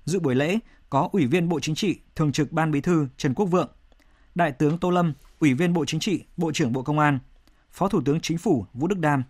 [0.04, 0.59] Dự buổi lễ
[0.90, 3.69] có Ủy viên Bộ Chính trị, Thường trực Ban Bí thư Trần Quốc Vượng,
[4.35, 7.19] Đại tướng Tô Lâm, Ủy viên Bộ Chính trị, Bộ trưởng Bộ Công an,
[7.71, 9.23] Phó Thủ tướng Chính phủ Vũ Đức Đam.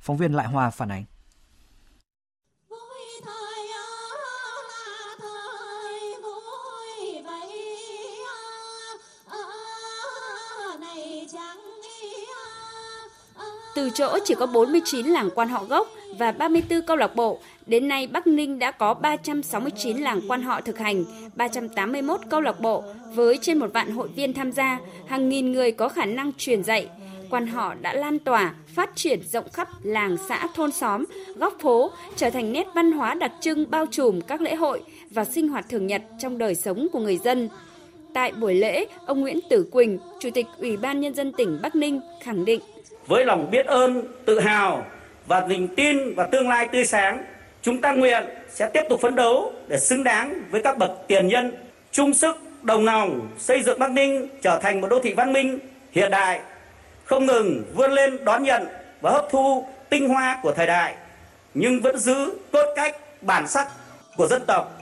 [0.00, 1.04] Phóng viên Lại Hòa phản ánh.
[13.74, 15.88] Từ chỗ chỉ có 49 làng quan họ gốc
[16.18, 20.60] và 34 câu lạc bộ, đến nay Bắc Ninh đã có 369 làng quan họ
[20.60, 25.28] thực hành, 381 câu lạc bộ với trên một vạn hội viên tham gia, hàng
[25.28, 26.88] nghìn người có khả năng truyền dạy.
[27.30, 31.04] Quan họ đã lan tỏa, phát triển rộng khắp làng xã thôn xóm,
[31.36, 35.24] góc phố, trở thành nét văn hóa đặc trưng bao trùm các lễ hội và
[35.24, 37.48] sinh hoạt thường nhật trong đời sống của người dân.
[38.14, 41.74] Tại buổi lễ, ông Nguyễn Tử Quỳnh, Chủ tịch Ủy ban Nhân dân tỉnh Bắc
[41.74, 42.60] Ninh khẳng định
[43.06, 44.86] với lòng biết ơn, tự hào
[45.26, 47.24] và niềm tin và tương lai tươi sáng,
[47.66, 51.28] chúng ta nguyện sẽ tiếp tục phấn đấu để xứng đáng với các bậc tiền
[51.28, 51.52] nhân,
[51.92, 55.58] chung sức đồng lòng xây dựng Bắc Ninh trở thành một đô thị văn minh,
[55.92, 56.40] hiện đại,
[57.04, 58.66] không ngừng vươn lên đón nhận
[59.00, 60.94] và hấp thu tinh hoa của thời đại,
[61.54, 63.68] nhưng vẫn giữ cốt cách bản sắc
[64.16, 64.78] của dân tộc.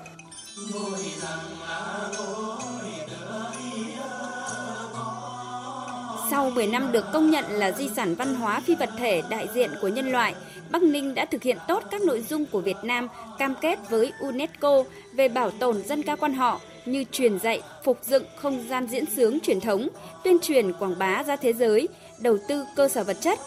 [6.31, 9.49] Sau 10 năm được công nhận là di sản văn hóa phi vật thể đại
[9.55, 10.35] diện của nhân loại,
[10.71, 13.09] Bắc Ninh đã thực hiện tốt các nội dung của Việt Nam
[13.39, 17.99] cam kết với UNESCO về bảo tồn dân ca quan họ như truyền dạy, phục
[18.03, 19.89] dựng không gian diễn sướng truyền thống,
[20.25, 23.39] tuyên truyền quảng bá ra thế giới, đầu tư cơ sở vật chất.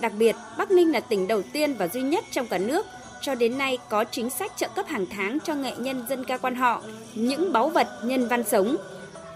[0.00, 2.86] Đặc biệt, Bắc Ninh là tỉnh đầu tiên và duy nhất trong cả nước
[3.20, 6.36] cho đến nay có chính sách trợ cấp hàng tháng cho nghệ nhân dân ca
[6.36, 6.82] quan họ,
[7.14, 8.76] những báu vật nhân văn sống.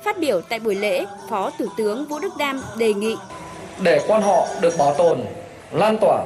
[0.07, 3.17] Phát biểu tại buổi lễ, Phó Thủ tướng Vũ Đức Đam đề nghị.
[3.83, 5.21] Để quan họ được bảo tồn,
[5.73, 6.25] lan tỏa,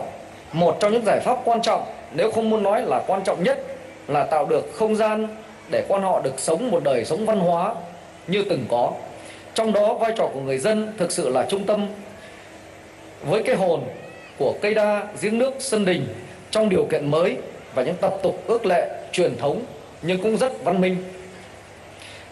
[0.53, 3.65] một trong những giải pháp quan trọng, nếu không muốn nói là quan trọng nhất
[4.09, 5.29] là tạo được không gian
[5.71, 7.75] để quan họ được sống một đời sống văn hóa
[8.27, 8.93] như từng có.
[9.55, 11.87] Trong đó vai trò của người dân thực sự là trung tâm.
[13.23, 13.85] Với cái hồn
[14.39, 16.07] của cây đa, giếng nước, sân đình
[16.51, 17.37] trong điều kiện mới
[17.75, 19.63] và những tập tục ước lệ truyền thống
[20.03, 20.97] nhưng cũng rất văn minh.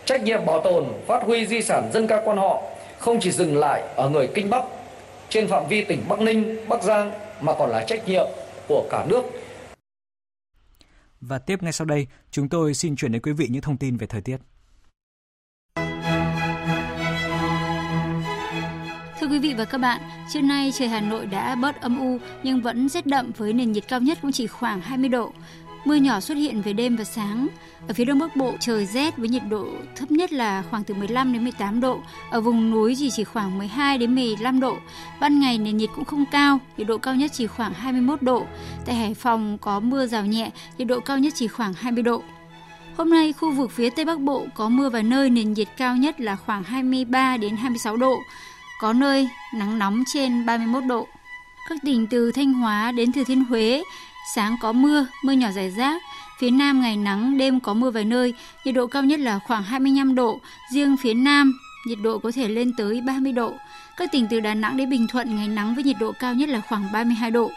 [0.09, 2.63] Trách nhiệm bảo tồn, phát huy di sản dân ca quan họ
[2.99, 4.65] không chỉ dừng lại ở người Kinh Bắc
[5.29, 8.27] trên phạm vi tỉnh Bắc Ninh, Bắc Giang mà còn là trách nhiệm
[8.69, 9.23] của cả nước.
[11.21, 13.97] Và tiếp ngay sau đây, chúng tôi xin chuyển đến quý vị những thông tin
[13.97, 14.37] về thời tiết.
[19.21, 20.01] Thưa quý vị và các bạn,
[20.33, 23.73] trưa nay trời Hà Nội đã bớt âm u nhưng vẫn rét đậm với nền
[23.73, 25.33] nhiệt cao nhất cũng chỉ khoảng 20 độ.
[25.85, 27.49] Mưa nhỏ xuất hiện về đêm và sáng.
[27.89, 30.95] Ở phía đông bắc bộ trời rét với nhiệt độ thấp nhất là khoảng từ
[30.95, 34.77] 15 đến 18 độ, ở vùng núi thì chỉ khoảng 12 đến 15 độ.
[35.21, 38.47] Ban ngày nền nhiệt cũng không cao, nhiệt độ cao nhất chỉ khoảng 21 độ.
[38.87, 42.23] Tại Hải Phòng có mưa rào nhẹ, nhiệt độ cao nhất chỉ khoảng 20 độ.
[42.97, 45.97] Hôm nay khu vực phía Tây Bắc Bộ có mưa vài nơi nền nhiệt cao
[45.97, 48.19] nhất là khoảng 23 đến 26 độ,
[48.81, 51.07] có nơi nắng nóng trên 31 độ.
[51.69, 53.83] Các tỉnh từ Thanh Hóa đến Thừa Thiên Huế,
[54.35, 56.03] sáng có mưa, mưa nhỏ rải rác.
[56.39, 59.63] Phía Nam ngày nắng, đêm có mưa vài nơi, nhiệt độ cao nhất là khoảng
[59.63, 60.41] 25 độ.
[60.73, 63.53] Riêng phía Nam, nhiệt độ có thể lên tới 30 độ.
[63.97, 66.49] Các tỉnh từ Đà Nẵng đến Bình Thuận ngày nắng với nhiệt độ cao nhất
[66.49, 67.51] là khoảng 32 độ.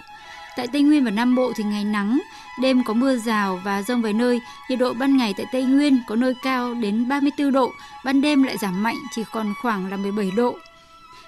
[0.56, 2.20] Tại Tây Nguyên và Nam Bộ thì ngày nắng,
[2.62, 6.00] đêm có mưa rào và rông vài nơi, nhiệt độ ban ngày tại Tây Nguyên
[6.08, 7.72] có nơi cao đến 34 độ,
[8.06, 10.56] ban đêm lại giảm mạnh chỉ còn khoảng là 17 độ.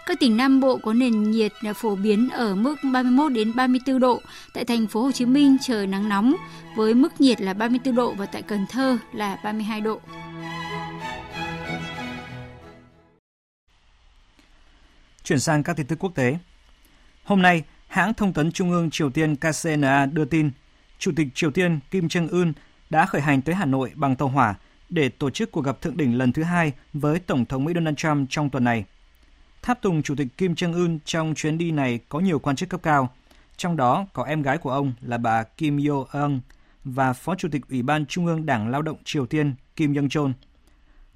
[0.06, 4.22] Các tỉnh Nam Bộ có nền nhiệt phổ biến ở mức 31 đến 34 độ.
[4.54, 6.36] Tại thành phố Hồ Chí Minh trời nắng nóng
[6.76, 10.02] với mức nhiệt là 34 độ và tại Cần Thơ là 32 độ.
[15.24, 16.38] Chuyển sang các tin tức quốc tế.
[17.24, 20.52] Hôm nay, hãng thông tấn Trung ương Triều Tiên KCNA đưa tin,
[21.00, 22.54] Chủ tịch Triều Tiên Kim Jong-un
[22.90, 24.56] đã khởi hành tới Hà Nội bằng tàu hỏa
[24.90, 27.98] để tổ chức cuộc gặp thượng đỉnh lần thứ hai với Tổng thống Mỹ Donald
[27.98, 28.86] Trump trong tuần này.
[29.64, 32.80] Tháp tùng Chủ tịch Kim Jong-un trong chuyến đi này có nhiều quan chức cấp
[32.84, 33.10] cao,
[33.58, 36.40] trong đó có em gái của ông là bà Kim Yo Eun
[36.84, 40.32] và Phó Chủ tịch Ủy ban Trung ương Đảng Lao động Triều Tiên Kim Yong-chol.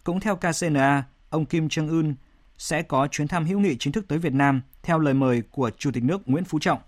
[0.03, 2.13] Cũng theo KCNA, ông Kim Jong-un
[2.57, 5.69] sẽ có chuyến thăm hữu nghị chính thức tới Việt Nam theo lời mời của
[5.77, 6.79] Chủ tịch nước Nguyễn Phú Trọng.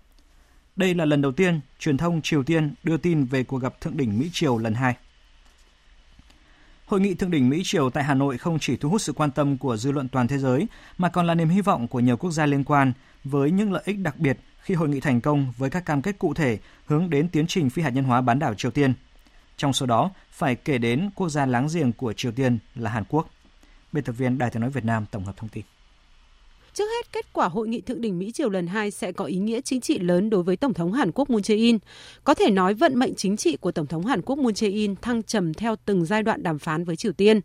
[0.76, 3.96] Đây là lần đầu tiên truyền thông Triều Tiên đưa tin về cuộc gặp thượng
[3.96, 4.96] đỉnh Mỹ-Triều lần hai.
[6.90, 9.58] Hội nghị thượng đỉnh Mỹ-Triều tại Hà Nội không chỉ thu hút sự quan tâm
[9.58, 10.66] của dư luận toàn thế giới,
[10.98, 12.92] mà còn là niềm hy vọng của nhiều quốc gia liên quan
[13.24, 16.18] với những lợi ích đặc biệt khi hội nghị thành công với các cam kết
[16.18, 18.94] cụ thể hướng đến tiến trình phi hạt nhân hóa bán đảo Triều Tiên.
[19.56, 23.04] Trong số đó, phải kể đến quốc gia láng giềng của Triều Tiên là Hàn
[23.08, 23.30] Quốc.
[23.92, 25.64] Biên tập viên Đài tiếng nói Việt Nam tổng hợp thông tin.
[26.80, 29.36] Trước hết, kết quả hội nghị thượng đỉnh Mỹ Triều lần 2 sẽ có ý
[29.36, 31.78] nghĩa chính trị lớn đối với Tổng thống Hàn Quốc Moon Jae-in.
[32.24, 35.22] Có thể nói vận mệnh chính trị của Tổng thống Hàn Quốc Moon Jae-in thăng
[35.22, 37.40] trầm theo từng giai đoạn đàm phán với Triều Tiên.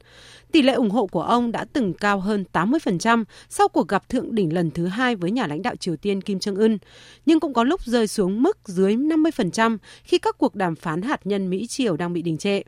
[0.51, 4.35] Tỷ lệ ủng hộ của ông đã từng cao hơn 80% sau cuộc gặp thượng
[4.35, 6.77] đỉnh lần thứ hai với nhà lãnh đạo Triều Tiên Kim Jong-un,
[7.25, 11.27] nhưng cũng có lúc rơi xuống mức dưới 50% khi các cuộc đàm phán hạt
[11.27, 12.61] nhân Mỹ-Triều đang bị đình trệ.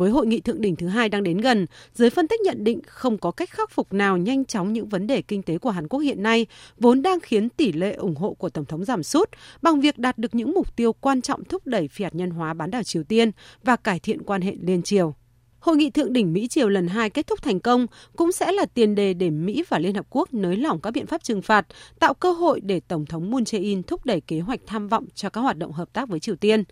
[0.00, 2.80] Với hội nghị thượng đỉnh thứ hai đang đến gần, giới phân tích nhận định
[2.86, 5.88] không có cách khắc phục nào nhanh chóng những vấn đề kinh tế của Hàn
[5.88, 6.46] Quốc hiện nay,
[6.78, 9.30] vốn đang khiến tỷ lệ ủng hộ của Tổng thống giảm sút
[9.62, 12.54] bằng việc đạt được những mục tiêu quan trọng thúc đẩy phi hạt nhân hóa
[12.54, 13.30] bán đảo Triều Tiên
[13.62, 15.14] và cải thiện quan hệ liên triều.
[15.60, 17.86] Hội nghị thượng đỉnh Mỹ Triều lần 2 kết thúc thành công
[18.16, 21.06] cũng sẽ là tiền đề để Mỹ và Liên Hợp Quốc nới lỏng các biện
[21.06, 21.66] pháp trừng phạt,
[21.98, 25.30] tạo cơ hội để Tổng thống Moon Jae-in thúc đẩy kế hoạch tham vọng cho
[25.30, 26.64] các hoạt động hợp tác với Triều Tiên.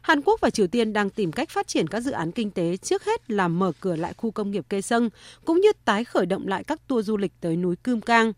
[0.00, 2.76] Hàn Quốc và Triều Tiên đang tìm cách phát triển các dự án kinh tế
[2.76, 5.10] trước hết là mở cửa lại khu công nghiệp Kê Sân,
[5.44, 8.32] cũng như tái khởi động lại các tour du lịch tới núi Cương Cang.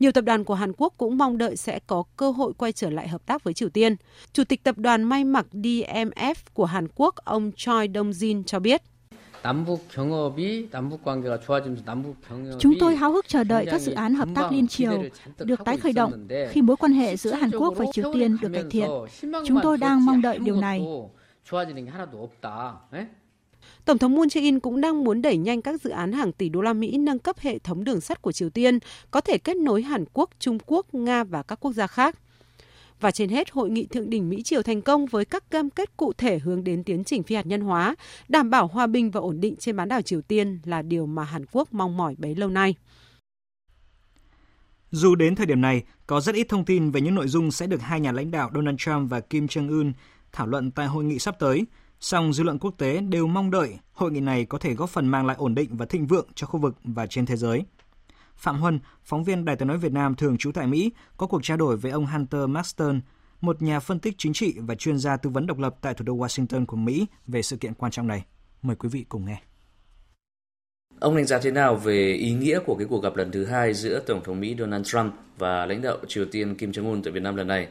[0.00, 2.90] Nhiều tập đoàn của Hàn Quốc cũng mong đợi sẽ có cơ hội quay trở
[2.90, 3.96] lại hợp tác với Triều Tiên.
[4.32, 8.82] Chủ tịch tập đoàn may mặc DMF của Hàn Quốc, ông Choi Dong-jin cho biết.
[12.58, 15.02] Chúng tôi háo hức chờ đợi các dự án hợp tác liên triều
[15.38, 18.48] được tái khởi động khi mối quan hệ giữa Hàn Quốc và Triều Tiên được
[18.52, 18.90] cải thiện.
[19.46, 20.86] Chúng tôi đang mong đợi điều này.
[23.84, 26.60] Tổng thống Moon Jae-in cũng đang muốn đẩy nhanh các dự án hàng tỷ đô
[26.60, 28.78] la Mỹ nâng cấp hệ thống đường sắt của Triều Tiên,
[29.10, 32.18] có thể kết nối Hàn Quốc, Trung Quốc, Nga và các quốc gia khác.
[33.02, 35.96] Và trên hết, hội nghị thượng đỉnh Mỹ Triều thành công với các cam kết
[35.96, 37.96] cụ thể hướng đến tiến trình phi hạt nhân hóa,
[38.28, 41.24] đảm bảo hòa bình và ổn định trên bán đảo Triều Tiên là điều mà
[41.24, 42.74] Hàn Quốc mong mỏi bấy lâu nay.
[44.90, 47.66] Dù đến thời điểm này, có rất ít thông tin về những nội dung sẽ
[47.66, 49.92] được hai nhà lãnh đạo Donald Trump và Kim Jong-un
[50.32, 51.66] thảo luận tại hội nghị sắp tới,
[52.00, 55.08] song dư luận quốc tế đều mong đợi hội nghị này có thể góp phần
[55.08, 57.64] mang lại ổn định và thịnh vượng cho khu vực và trên thế giới.
[58.36, 61.44] Phạm Huân, phóng viên Đài tiếng nói Việt Nam thường trú tại Mỹ, có cuộc
[61.44, 63.00] trao đổi với ông Hunter Marston,
[63.40, 66.04] một nhà phân tích chính trị và chuyên gia tư vấn độc lập tại thủ
[66.04, 68.24] đô Washington của Mỹ về sự kiện quan trọng này.
[68.62, 69.42] Mời quý vị cùng nghe.
[71.00, 73.74] Ông đánh giá thế nào về ý nghĩa của cái cuộc gặp lần thứ hai
[73.74, 77.22] giữa Tổng thống Mỹ Donald Trump và lãnh đạo Triều Tiên Kim Jong-un tại Việt
[77.22, 77.68] Nam lần này?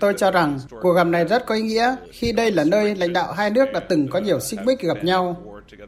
[0.00, 3.12] Tôi cho rằng cuộc gặp này rất có ý nghĩa khi đây là nơi lãnh
[3.12, 5.42] đạo hai nước đã từng có nhiều xích mích gặp nhau.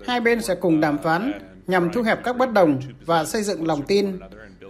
[0.06, 1.32] Hai bên sẽ cùng đàm phán
[1.66, 4.18] nhằm thu hẹp các bất đồng và xây dựng lòng tin,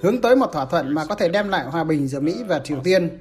[0.02, 2.58] hướng tới một thỏa thuận mà có thể đem lại hòa bình giữa Mỹ và
[2.58, 3.18] Triều Tiên.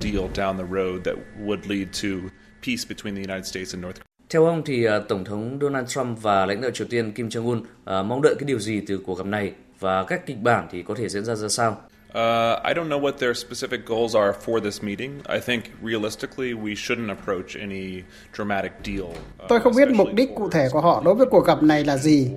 [4.29, 7.59] Theo ông thì uh, Tổng thống Donald Trump và lãnh đạo Triều Tiên Kim Jong-un
[7.59, 10.83] uh, mong đợi cái điều gì từ cuộc gặp này và các kịch bản thì
[10.83, 11.81] có thể diễn ra ra sao?
[12.13, 15.21] Uh, I don't know what their specific goals are for this meeting.
[15.29, 18.03] I think realistically we shouldn't approach any
[18.37, 19.05] dramatic deal.
[19.05, 21.83] Uh, Tôi không biết mục đích cụ thể của họ đối với cuộc gặp này
[21.85, 22.31] là gì.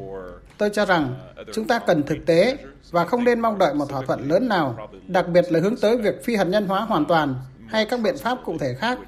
[0.58, 1.14] Tôi cho rằng
[1.52, 2.56] chúng ta cần thực tế
[2.90, 5.96] và không nên mong đợi một thỏa thuận lớn nào, đặc biệt là hướng tới
[5.96, 7.34] việc phi hạt nhân hóa hoàn toàn
[7.68, 8.98] hay các biện pháp cụ thể khác.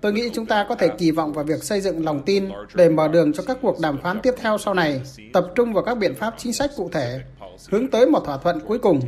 [0.00, 2.88] Tôi nghĩ chúng ta có thể kỳ vọng vào việc xây dựng lòng tin để
[2.88, 5.00] mở đường cho các cuộc đàm phán tiếp theo sau này,
[5.32, 7.20] tập trung vào các biện pháp chính sách cụ thể,
[7.70, 9.00] hướng tới một thỏa thuận cuối cùng.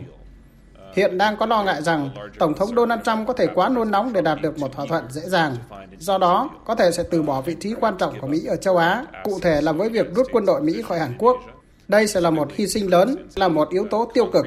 [0.96, 4.12] Hiện đang có lo ngại rằng Tổng thống Donald Trump có thể quá nôn nóng
[4.12, 5.56] để đạt được một thỏa thuận dễ dàng.
[5.98, 8.76] Do đó, có thể sẽ từ bỏ vị trí quan trọng của Mỹ ở châu
[8.76, 11.36] Á, cụ thể là với việc rút quân đội Mỹ khỏi Hàn Quốc.
[11.88, 14.46] Đây sẽ là một hy sinh lớn, là một yếu tố tiêu cực.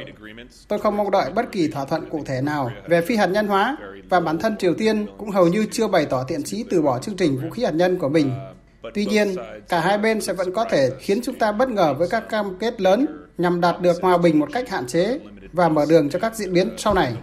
[0.68, 3.48] Tôi không mong đợi bất kỳ thỏa thuận cụ thể nào về phi hạt nhân
[3.48, 3.78] hóa
[4.10, 7.00] và bản thân Triều Tiên cũng hầu như chưa bày tỏ thiện chí từ bỏ
[7.00, 8.32] chương trình vũ khí hạt nhân của mình.
[8.94, 9.36] Tuy nhiên,
[9.70, 12.58] cả hai bên sẽ vẫn có thể khiến chúng ta bất ngờ với các cam
[12.60, 13.06] kết lớn
[13.40, 15.20] nhằm đạt được hòa bình một cách hạn chế
[15.54, 17.14] và mở đường cho các diễn biến sau này.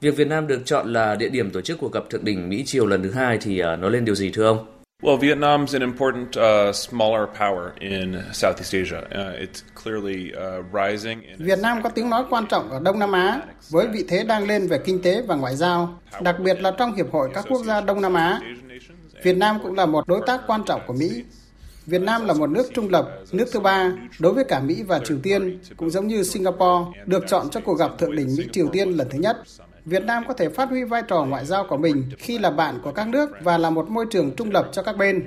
[0.00, 2.64] Việc Việt Nam được chọn là địa điểm tổ chức cuộc gặp thượng đỉnh Mỹ
[2.64, 4.66] Triều lần thứ hai thì uh, nói lên điều gì thưa ông?
[5.02, 8.96] Well, Vietnam's an important uh, smaller power in Southeast Asia.
[8.96, 11.22] Uh, it's clearly uh, rising.
[11.22, 11.36] In...
[11.38, 14.46] Việt Nam có tiếng nói quan trọng ở Đông Nam Á với vị thế đang
[14.46, 17.64] lên về kinh tế và ngoại giao, đặc biệt là trong hiệp hội các quốc
[17.64, 18.40] gia Đông Nam Á.
[19.22, 21.24] Việt Nam cũng là một đối tác quan trọng của Mỹ.
[21.86, 25.00] Việt Nam là một nước trung lập, nước thứ ba đối với cả Mỹ và
[25.04, 28.90] Triều Tiên, cũng giống như Singapore, được chọn cho cuộc gặp thượng đỉnh Mỹ-Triều Tiên
[28.90, 29.36] lần thứ nhất.
[29.84, 32.78] Việt Nam có thể phát huy vai trò ngoại giao của mình khi là bạn
[32.84, 35.26] của các nước và là một môi trường trung lập cho các bên.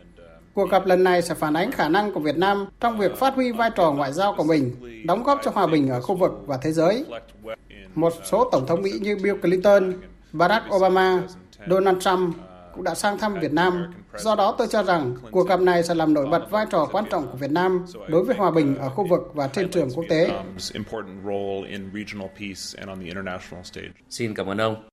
[0.54, 3.36] Cuộc gặp lần này sẽ phản ánh khả năng của Việt Nam trong việc phát
[3.36, 6.32] huy vai trò ngoại giao của mình, đóng góp cho hòa bình ở khu vực
[6.46, 7.06] và thế giới.
[7.96, 9.94] Một số tổng thống Mỹ như Bill Clinton,
[10.32, 11.24] Barack Obama,
[11.70, 12.36] Donald Trump
[12.75, 13.93] cũng đã sang thăm Việt Nam.
[14.17, 17.05] Do đó tôi cho rằng cuộc gặp này sẽ làm nổi bật vai trò quan
[17.11, 20.05] trọng của Việt Nam đối với hòa bình ở khu vực và trên trường quốc
[20.09, 20.41] tế.
[24.09, 24.89] Xin cảm ơn ông.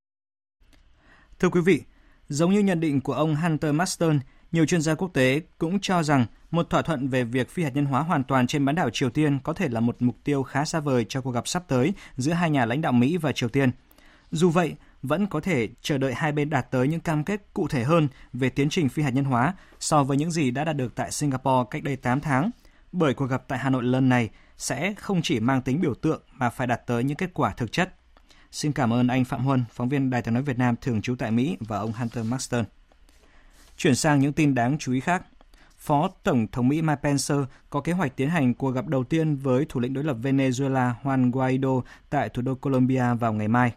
[1.38, 1.82] Thưa quý vị,
[2.28, 4.20] giống như nhận định của ông Hunter Marston,
[4.52, 7.70] nhiều chuyên gia quốc tế cũng cho rằng một thỏa thuận về việc phi hạt
[7.74, 10.42] nhân hóa hoàn toàn trên bán đảo Triều Tiên có thể là một mục tiêu
[10.42, 13.32] khá xa vời cho cuộc gặp sắp tới giữa hai nhà lãnh đạo Mỹ và
[13.32, 13.70] Triều Tiên.
[14.30, 17.68] Dù vậy, vẫn có thể chờ đợi hai bên đạt tới những cam kết cụ
[17.68, 20.76] thể hơn về tiến trình phi hạt nhân hóa so với những gì đã đạt
[20.76, 22.50] được tại Singapore cách đây 8 tháng,
[22.92, 26.22] bởi cuộc gặp tại Hà Nội lần này sẽ không chỉ mang tính biểu tượng
[26.32, 27.94] mà phải đạt tới những kết quả thực chất.
[28.50, 31.14] Xin cảm ơn anh Phạm Huân, phóng viên Đài tiếng nói Việt Nam thường trú
[31.14, 32.64] tại Mỹ và ông Hunter Marston.
[33.76, 35.22] Chuyển sang những tin đáng chú ý khác.
[35.76, 37.34] Phó Tổng thống Mỹ Mike Pence
[37.70, 40.92] có kế hoạch tiến hành cuộc gặp đầu tiên với thủ lĩnh đối lập Venezuela
[41.02, 41.70] Juan Guaido
[42.10, 43.72] tại thủ đô Colombia vào ngày mai.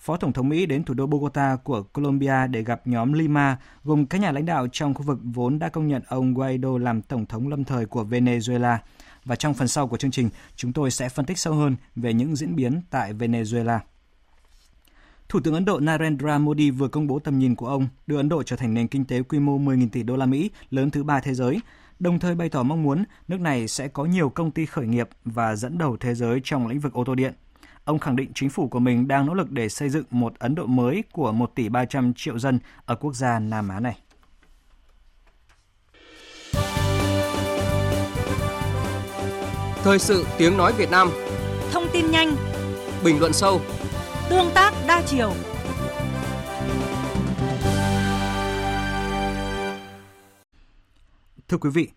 [0.00, 4.06] Phó Tổng thống Mỹ đến thủ đô Bogota của Colombia để gặp nhóm Lima, gồm
[4.06, 7.26] các nhà lãnh đạo trong khu vực vốn đã công nhận ông Guaido làm Tổng
[7.26, 8.76] thống lâm thời của Venezuela.
[9.24, 12.12] Và trong phần sau của chương trình, chúng tôi sẽ phân tích sâu hơn về
[12.12, 13.78] những diễn biến tại Venezuela.
[15.28, 18.28] Thủ tướng Ấn Độ Narendra Modi vừa công bố tầm nhìn của ông đưa Ấn
[18.28, 21.04] Độ trở thành nền kinh tế quy mô 10.000 tỷ đô la Mỹ lớn thứ
[21.04, 21.60] ba thế giới,
[21.98, 25.08] đồng thời bày tỏ mong muốn nước này sẽ có nhiều công ty khởi nghiệp
[25.24, 27.34] và dẫn đầu thế giới trong lĩnh vực ô tô điện.
[27.90, 30.54] Ông khẳng định chính phủ của mình đang nỗ lực để xây dựng một Ấn
[30.54, 33.98] Độ mới của 1 tỷ 300 triệu dân ở quốc gia Nam Á này.
[39.82, 41.10] Thời sự tiếng nói Việt Nam.
[41.72, 42.36] Thông tin nhanh.
[43.04, 43.60] Bình luận sâu.
[44.28, 45.32] Tương tác đa chiều.
[51.48, 51.88] Thưa quý vị,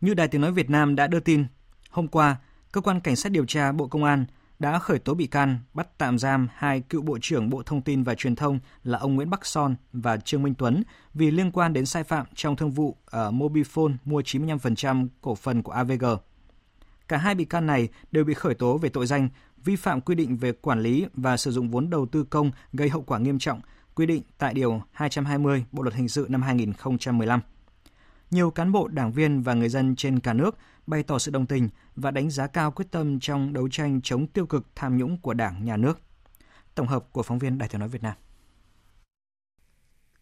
[0.00, 1.46] như Đài Tiếng Nói Việt Nam đã đưa tin,
[1.90, 2.36] hôm qua,
[2.72, 4.26] Cơ quan Cảnh sát điều tra Bộ Công an
[4.58, 8.02] đã khởi tố bị can, bắt tạm giam hai cựu Bộ trưởng Bộ Thông tin
[8.02, 10.82] và Truyền thông là ông Nguyễn Bắc Son và Trương Minh Tuấn
[11.14, 15.62] vì liên quan đến sai phạm trong thương vụ ở Mobifone mua 95% cổ phần
[15.62, 16.04] của AVG.
[17.08, 19.28] Cả hai bị can này đều bị khởi tố về tội danh
[19.64, 22.88] vi phạm quy định về quản lý và sử dụng vốn đầu tư công gây
[22.88, 23.60] hậu quả nghiêm trọng,
[23.94, 27.40] quy định tại Điều 220 Bộ Luật Hình sự năm 2015.
[28.30, 31.46] Nhiều cán bộ, đảng viên và người dân trên cả nước bày tỏ sự đồng
[31.46, 35.20] tình và đánh giá cao quyết tâm trong đấu tranh chống tiêu cực tham nhũng
[35.20, 35.98] của Đảng, Nhà nước.
[36.74, 38.14] Tổng hợp của phóng viên Đài tiếng nói Việt Nam.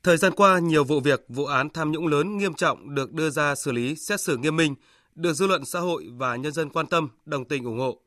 [0.03, 3.31] Thời gian qua, nhiều vụ việc, vụ án tham nhũng lớn nghiêm trọng được đưa
[3.31, 4.75] ra xử lý, xét xử nghiêm minh,
[5.14, 7.98] được dư luận xã hội và nhân dân quan tâm, đồng tình ủng hộ.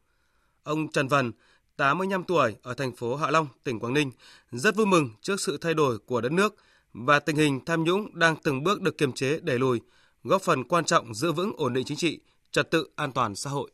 [0.63, 1.31] Ông Trần Văn,
[1.77, 4.11] 85 tuổi ở thành phố Hạ Long, tỉnh Quảng Ninh,
[4.51, 6.55] rất vui mừng trước sự thay đổi của đất nước
[6.93, 9.81] và tình hình tham nhũng đang từng bước được kiềm chế đẩy lùi,
[10.23, 12.19] góp phần quan trọng giữ vững ổn định chính trị,
[12.55, 13.71] trật tự an toàn xã hội.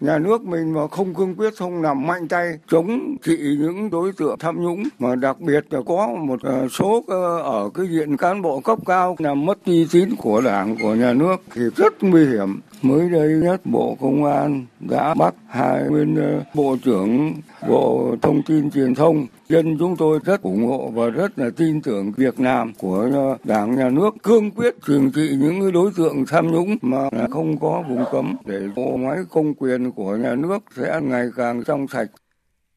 [0.00, 4.12] Nhà nước mình mà không cương quyết, không làm mạnh tay chống trị những đối
[4.12, 8.16] tượng tham nhũng, mà đặc biệt là có một ờ, số ờ, ở cái diện
[8.16, 11.92] cán bộ cấp cao làm mất uy tín của đảng, của nhà nước, thì rất
[12.00, 12.60] nguy hiểm.
[12.82, 17.34] Mới đây nhất Bộ Công an đã bắt hai nguyên ờ, Bộ trưởng
[17.68, 19.26] Bộ Thông tin Truyền thông.
[19.48, 23.36] Dân chúng tôi rất ủng hộ và rất là tin tưởng việc làm của ờ,
[23.44, 27.84] Đảng Nhà nước cương quyết trừng trị những đối tượng tham nhũng mà không có
[27.88, 32.08] vùng cấm để bộ máy công quyền của nhà nước sẽ ngày càng trong sạch.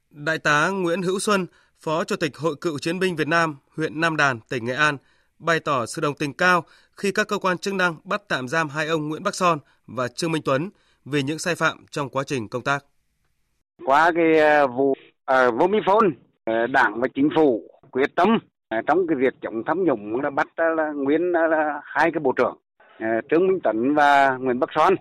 [0.09, 1.47] Đại tá Nguyễn Hữu Xuân,
[1.79, 4.97] Phó Chủ tịch Hội Cựu Chiến binh Việt Nam, huyện Nam Đàn, tỉnh Nghệ An,
[5.39, 6.63] bày tỏ sự đồng tình cao
[6.99, 10.07] khi các cơ quan chức năng bắt tạm giam hai ông Nguyễn Bắc Son và
[10.07, 10.69] Trương Minh Tuấn
[11.05, 12.85] vì những sai phạm trong quá trình công tác.
[13.85, 14.93] Qua cái ờ, vụ
[15.25, 16.11] ờ, Ở Vomifone,
[16.43, 18.39] ờ, Đảng và chính phủ quyết tâm
[18.87, 22.57] trong cái việc chống tham nhũng là bắt là nguyên là hai cái bộ trưởng
[23.29, 24.95] Trương Minh Tuấn và Nguyễn Bắc Son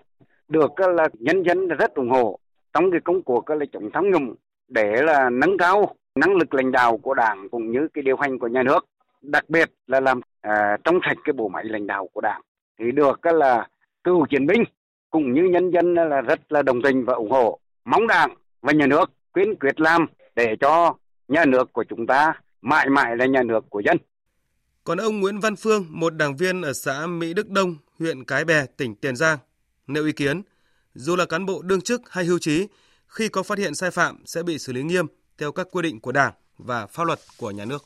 [0.47, 2.39] được là nhân dân rất ủng hộ
[2.73, 4.35] trong cái công cuộc là chống tham nhũng
[4.67, 8.39] để là nâng cao năng lực lãnh đạo của đảng cũng như cái điều hành
[8.39, 8.85] của nhà nước
[9.21, 12.41] đặc biệt là làm à, trong sạch cái bộ máy lãnh đạo của đảng
[12.79, 13.67] thì được là
[14.03, 14.63] cựu chiến binh
[15.09, 18.73] cũng như nhân dân là rất là đồng tình và ủng hộ mong đảng và
[18.73, 20.95] nhà nước quyến quyết làm để cho
[21.27, 23.97] nhà nước của chúng ta mãi mãi là nhà nước của dân.
[24.83, 28.45] Còn ông Nguyễn Văn Phương, một đảng viên ở xã Mỹ Đức Đông, huyện Cái
[28.45, 29.37] Bè, tỉnh Tiền Giang,
[29.87, 30.41] nêu ý kiến,
[30.93, 32.67] dù là cán bộ đương chức hay hưu trí,
[33.07, 35.05] khi có phát hiện sai phạm sẽ bị xử lý nghiêm
[35.37, 37.85] theo các quy định của Đảng và pháp luật của nhà nước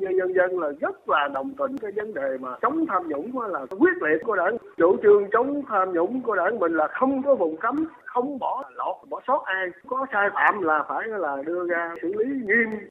[0.00, 3.66] nhân dân là rất là đồng tình cái vấn đề mà chống tham nhũng là
[3.78, 4.56] quyết liệt của đảng.
[4.76, 8.70] Chủ trương chống tham nhũng của đảng mình là không có vùng cấm không bỏ
[8.74, 9.66] lọt bỏ sót ai.
[9.86, 12.88] Có sai phạm là phải là đưa ra xử lý nghiêm.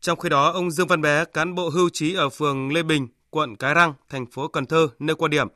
[0.00, 3.08] Trong khi đó ông Dương Văn Bé cán bộ hưu trí ở phường Lê Bình
[3.30, 5.48] quận Cái Răng thành phố Cần Thơ nêu quan điểm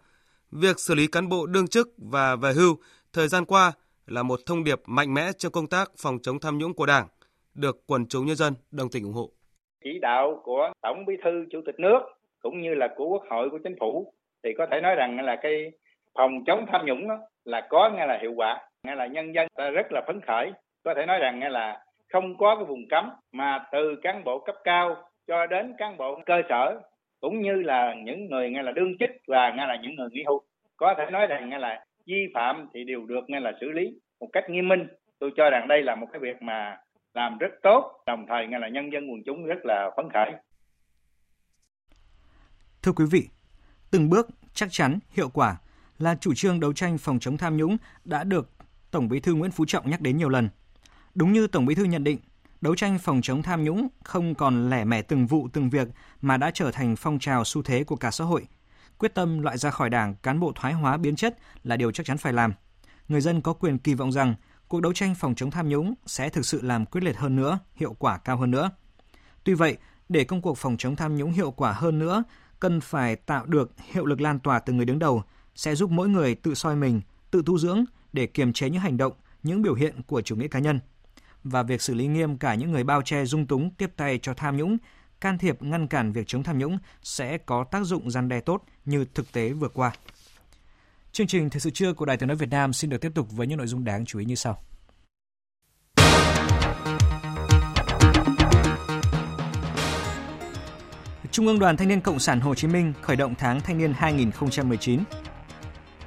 [0.54, 2.76] việc xử lý cán bộ đương chức và về hưu
[3.12, 3.72] thời gian qua
[4.06, 7.08] là một thông điệp mạnh mẽ cho công tác phòng chống tham nhũng của Đảng,
[7.54, 9.30] được quần chúng nhân dân đồng tình ủng hộ
[9.84, 12.00] chỉ đạo của tổng bí thư, chủ tịch nước,
[12.42, 15.36] cũng như là của quốc hội, của chính phủ, thì có thể nói rằng là
[15.36, 15.72] cái
[16.14, 19.48] phòng chống tham nhũng đó là có nghe là hiệu quả nghe là nhân dân
[19.56, 20.52] ta rất là phấn khởi.
[20.84, 24.38] Có thể nói rằng nghe là không có cái vùng cấm mà từ cán bộ
[24.38, 26.80] cấp cao cho đến cán bộ cơ sở,
[27.20, 30.22] cũng như là những người nghe là đương chức và nghe là những người nghỉ
[30.26, 30.42] hưu.
[30.76, 33.94] Có thể nói rằng nghe là vi phạm thì đều được nghe là xử lý
[34.20, 34.86] một cách nghiêm minh.
[35.18, 36.78] Tôi cho rằng đây là một cái việc mà
[37.14, 40.32] làm rất tốt, đồng thời nghe là nhân dân quần chúng rất là phấn khởi.
[42.82, 43.28] Thưa quý vị,
[43.90, 45.56] từng bước chắc chắn, hiệu quả
[45.98, 48.50] là chủ trương đấu tranh phòng chống tham nhũng đã được
[48.90, 50.48] Tổng Bí thư Nguyễn Phú Trọng nhắc đến nhiều lần.
[51.14, 52.18] Đúng như Tổng Bí thư nhận định,
[52.60, 55.88] đấu tranh phòng chống tham nhũng không còn lẻ mẻ từng vụ từng việc
[56.20, 58.46] mà đã trở thành phong trào xu thế của cả xã hội.
[58.98, 62.06] Quyết tâm loại ra khỏi Đảng cán bộ thoái hóa biến chất là điều chắc
[62.06, 62.52] chắn phải làm.
[63.08, 64.34] Người dân có quyền kỳ vọng rằng
[64.68, 67.58] cuộc đấu tranh phòng chống tham nhũng sẽ thực sự làm quyết liệt hơn nữa,
[67.74, 68.70] hiệu quả cao hơn nữa.
[69.44, 69.76] Tuy vậy,
[70.08, 72.24] để công cuộc phòng chống tham nhũng hiệu quả hơn nữa,
[72.60, 75.22] cần phải tạo được hiệu lực lan tỏa từ người đứng đầu,
[75.54, 77.00] sẽ giúp mỗi người tự soi mình,
[77.30, 80.48] tự tu dưỡng để kiềm chế những hành động, những biểu hiện của chủ nghĩa
[80.48, 80.80] cá nhân.
[81.44, 84.34] Và việc xử lý nghiêm cả những người bao che dung túng tiếp tay cho
[84.34, 84.76] tham nhũng,
[85.20, 88.64] can thiệp ngăn cản việc chống tham nhũng sẽ có tác dụng gian đe tốt
[88.84, 89.92] như thực tế vừa qua.
[91.14, 93.28] Chương trình Thời sự trưa của Đài Tiếng nói Việt Nam xin được tiếp tục
[93.30, 94.62] với những nội dung đáng chú ý như sau.
[101.30, 103.92] Trung ương Đoàn Thanh niên Cộng sản Hồ Chí Minh khởi động tháng thanh niên
[103.96, 105.00] 2019.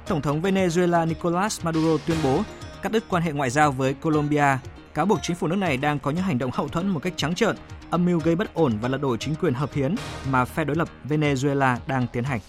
[0.06, 2.42] Tổng thống Venezuela Nicolas Maduro tuyên bố
[2.82, 4.58] cắt đứt quan hệ ngoại giao với Colombia,
[4.94, 7.12] cáo buộc chính phủ nước này đang có những hành động hậu thuẫn một cách
[7.16, 7.56] trắng trợn,
[7.90, 9.94] âm mưu gây bất ổn và lật đổ chính quyền hợp hiến
[10.30, 12.40] mà phe đối lập Venezuela đang tiến hành.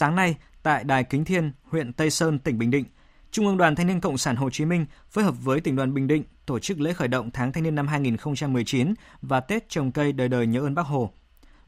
[0.00, 2.84] Sáng nay, tại Đài Kính Thiên, huyện Tây Sơn, tỉnh Bình Định,
[3.30, 5.94] Trung ương Đoàn Thanh niên Cộng sản Hồ Chí Minh phối hợp với tỉnh đoàn
[5.94, 9.92] Bình Định tổ chức lễ khởi động tháng thanh niên năm 2019 và Tết trồng
[9.92, 11.10] cây đời đời nhớ ơn Bác Hồ.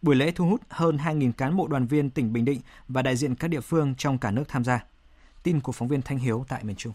[0.02, 3.16] Buổi lễ thu hút hơn 2.000 cán bộ đoàn viên tỉnh Bình Định và đại
[3.16, 4.84] diện các địa phương trong cả nước tham gia.
[5.42, 6.92] Tin của phóng viên Thanh Hiếu tại miền Trung.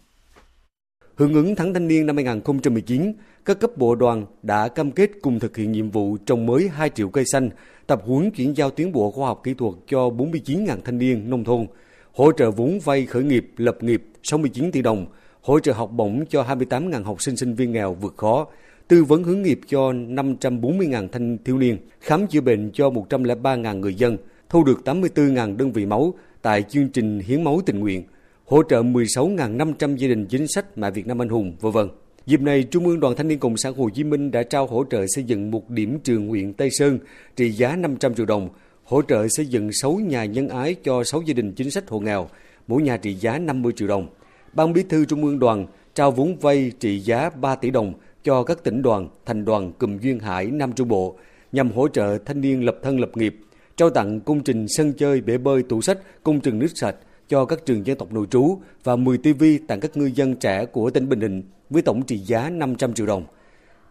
[1.18, 3.12] Hưởng ứng tháng thanh niên năm 2019,
[3.44, 6.90] các cấp bộ đoàn đã cam kết cùng thực hiện nhiệm vụ trồng mới 2
[6.90, 7.50] triệu cây xanh,
[7.86, 11.44] tập huấn chuyển giao tiến bộ khoa học kỹ thuật cho 49.000 thanh niên nông
[11.44, 11.66] thôn,
[12.12, 15.06] hỗ trợ vốn vay khởi nghiệp, lập nghiệp 69 tỷ đồng,
[15.42, 18.46] hỗ trợ học bổng cho 28.000 học sinh sinh viên nghèo vượt khó,
[18.88, 23.94] tư vấn hướng nghiệp cho 540.000 thanh thiếu niên, khám chữa bệnh cho 103.000 người
[23.94, 24.16] dân,
[24.48, 28.02] thu được 84.000 đơn vị máu tại chương trình hiến máu tình nguyện–
[28.48, 31.78] hỗ trợ 16.500 gia đình chính sách mẹ Việt Nam anh hùng, v.v.
[32.26, 34.84] Dịp này, Trung ương Đoàn Thanh niên Cộng sản Hồ Chí Minh đã trao hỗ
[34.90, 36.98] trợ xây dựng một điểm trường huyện Tây Sơn
[37.36, 38.48] trị giá 500 triệu đồng,
[38.84, 42.00] hỗ trợ xây dựng 6 nhà nhân ái cho 6 gia đình chính sách hộ
[42.00, 42.28] nghèo,
[42.66, 44.08] mỗi nhà trị giá 50 triệu đồng.
[44.52, 47.94] Ban Bí thư Trung ương Đoàn trao vốn vay trị giá 3 tỷ đồng
[48.24, 51.16] cho các tỉnh đoàn, thành đoàn cụm Duyên Hải, Nam Trung Bộ
[51.52, 53.36] nhằm hỗ trợ thanh niên lập thân lập nghiệp,
[53.76, 56.96] trao tặng công trình sân chơi, bể bơi, tủ sách, công trình nước sạch,
[57.28, 60.64] cho các trường dân tộc nội trú và 10 TV tặng các ngư dân trẻ
[60.64, 63.24] của tỉnh Bình Định với tổng trị giá 500 triệu đồng.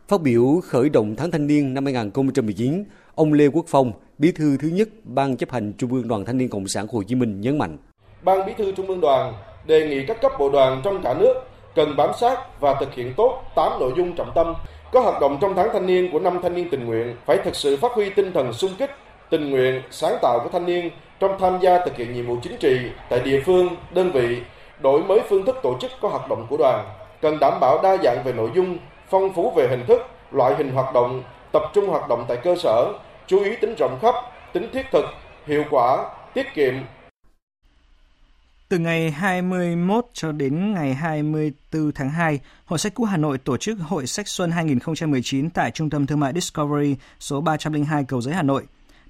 [0.07, 2.83] Phát biểu khởi động tháng thanh niên năm 2019,
[3.15, 6.38] ông Lê Quốc Phong, bí thư thứ nhất Ban chấp hành Trung ương Đoàn Thanh
[6.38, 7.77] niên Cộng sản Hồ Chí Minh nhấn mạnh.
[8.23, 9.33] Ban bí thư Trung ương Đoàn
[9.67, 11.33] đề nghị các cấp bộ đoàn trong cả nước
[11.75, 14.53] cần bám sát và thực hiện tốt 8 nội dung trọng tâm
[14.91, 17.55] có hoạt động trong tháng thanh niên của năm thanh niên tình nguyện phải thực
[17.55, 18.91] sự phát huy tinh thần sung kích,
[19.29, 20.89] tình nguyện, sáng tạo của thanh niên
[21.20, 24.41] trong tham gia thực hiện nhiệm vụ chính trị tại địa phương, đơn vị,
[24.82, 26.86] đổi mới phương thức tổ chức có hoạt động của đoàn,
[27.22, 28.78] cần đảm bảo đa dạng về nội dung,
[29.09, 30.01] phong phú về hình thức,
[30.32, 32.93] loại hình hoạt động, tập trung hoạt động tại cơ sở,
[33.28, 34.15] chú ý tính rộng khắp,
[34.53, 35.05] tính thiết thực,
[35.45, 36.74] hiệu quả, tiết kiệm,
[38.70, 43.57] từ ngày 21 cho đến ngày 24 tháng 2, Hội sách cũ Hà Nội tổ
[43.57, 48.36] chức Hội sách Xuân 2019 tại Trung tâm Thương mại Discovery số 302 Cầu Giấy
[48.36, 48.63] Hà Nội.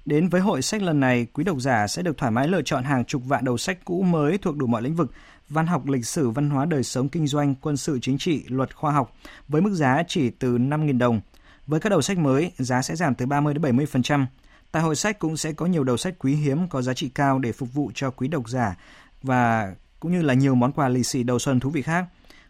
[0.04, 2.84] Đến với hội sách lần này, quý độc giả sẽ được thoải mái lựa chọn
[2.84, 5.12] hàng chục vạn đầu sách cũ mới thuộc đủ mọi lĩnh vực,
[5.48, 8.76] văn học, lịch sử, văn hóa, đời sống, kinh doanh, quân sự, chính trị, luật
[8.76, 9.12] khoa học,
[9.48, 11.20] với mức giá chỉ từ 5.000 đồng.
[11.66, 14.26] Với các đầu sách mới, giá sẽ giảm từ 30 đến 70%.
[14.72, 17.38] Tại hội sách cũng sẽ có nhiều đầu sách quý hiếm có giá trị cao
[17.38, 18.76] để phục vụ cho quý độc giả
[19.22, 22.04] và cũng như là nhiều món quà lì xì đầu xuân thú vị khác.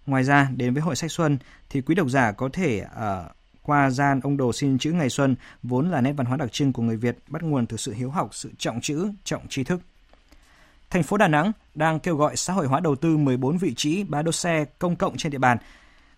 [0.06, 1.38] Ngoài ra, đến với hội sách xuân
[1.70, 3.37] thì quý độc giả có thể uh,
[3.68, 6.72] qua gian ông đồ xin chữ ngày xuân vốn là nét văn hóa đặc trưng
[6.72, 9.80] của người Việt bắt nguồn từ sự hiếu học, sự trọng chữ, trọng tri thức.
[10.90, 14.04] Thành phố Đà Nẵng đang kêu gọi xã hội hóa đầu tư 14 vị trí
[14.04, 15.58] bãi đỗ xe công cộng trên địa bàn.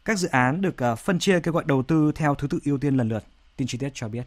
[0.04, 2.78] Các dự án được ờ, phân chia kêu gọi đầu tư theo thứ tự ưu
[2.78, 3.24] tiên lần lượt.
[3.56, 4.22] Tin chi tiết cho biết.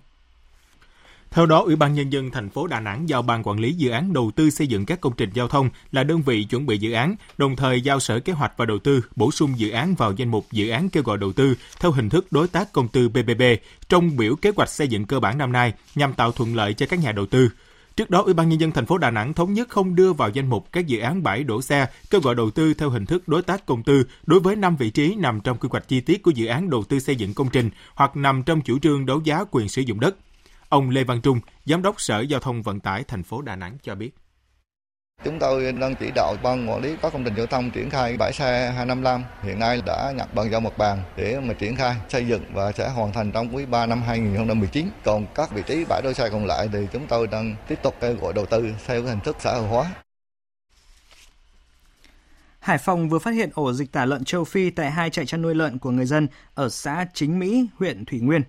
[1.33, 3.89] Theo đó, Ủy ban Nhân dân thành phố Đà Nẵng giao Ban Quản lý Dự
[3.89, 6.77] án Đầu tư xây dựng các công trình giao thông là đơn vị chuẩn bị
[6.77, 9.95] dự án, đồng thời giao Sở Kế hoạch và Đầu tư bổ sung dự án
[9.95, 12.87] vào danh mục dự án kêu gọi đầu tư theo hình thức đối tác công
[12.87, 16.55] tư PPP trong biểu kế hoạch xây dựng cơ bản năm nay nhằm tạo thuận
[16.55, 17.49] lợi cho các nhà đầu tư.
[17.95, 20.29] Trước đó, Ủy ban nhân dân thành phố Đà Nẵng thống nhất không đưa vào
[20.29, 23.27] danh mục các dự án bãi đổ xe kêu gọi đầu tư theo hình thức
[23.27, 26.23] đối tác công tư đối với 5 vị trí nằm trong quy hoạch chi tiết
[26.23, 29.21] của dự án đầu tư xây dựng công trình hoặc nằm trong chủ trương đấu
[29.23, 30.15] giá quyền sử dụng đất.
[30.73, 33.77] Ông Lê Văn Trung, Giám đốc Sở Giao thông Vận tải thành phố Đà Nẵng
[33.83, 34.11] cho biết.
[35.23, 38.17] Chúng tôi đang chỉ đạo ban quản lý các công trình giao thông triển khai
[38.17, 41.95] bãi xe 255 hiện nay đã nhận bàn giao mặt bằng để mà triển khai
[42.09, 44.89] xây dựng và sẽ hoàn thành trong quý 3 năm 2019.
[45.03, 47.95] Còn các vị trí bãi đỗ xe còn lại thì chúng tôi đang tiếp tục
[48.01, 49.91] kêu gọi đầu tư theo hình thức xã hội hóa.
[52.59, 55.41] Hải Phòng vừa phát hiện ổ dịch tả lợn châu Phi tại hai trại chăn
[55.41, 58.41] nuôi lợn của người dân ở xã Chính Mỹ, huyện Thủy Nguyên.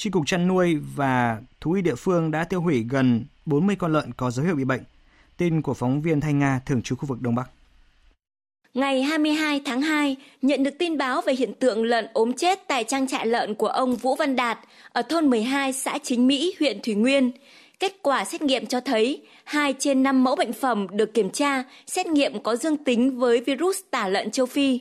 [0.00, 3.92] Tri cục chăn nuôi và thú y địa phương đã tiêu hủy gần 40 con
[3.92, 4.80] lợn có dấu hiệu bị bệnh.
[5.36, 7.50] Tin của phóng viên Thanh Nga thường trú khu vực Đông Bắc.
[8.74, 12.84] Ngày 22 tháng 2, nhận được tin báo về hiện tượng lợn ốm chết tại
[12.84, 14.58] trang trại lợn của ông Vũ Văn Đạt
[14.92, 17.30] ở thôn 12 xã Chính Mỹ, huyện Thủy Nguyên.
[17.78, 21.62] Kết quả xét nghiệm cho thấy 2 trên 5 mẫu bệnh phẩm được kiểm tra,
[21.86, 24.80] xét nghiệm có dương tính với virus tả lợn châu Phi.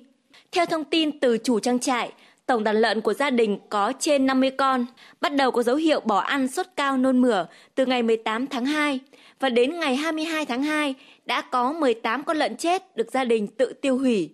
[0.51, 2.11] Theo thông tin từ chủ trang trại,
[2.49, 4.85] Tổng đàn lợn của gia đình có trên 50 con,
[5.21, 7.45] bắt đầu có dấu hiệu bỏ ăn sốt cao nôn mửa
[7.75, 8.99] từ ngày 18 tháng 2
[9.39, 10.95] và đến ngày 22 tháng 2
[11.25, 14.29] đã có 18 con lợn chết được gia đình tự tiêu hủy.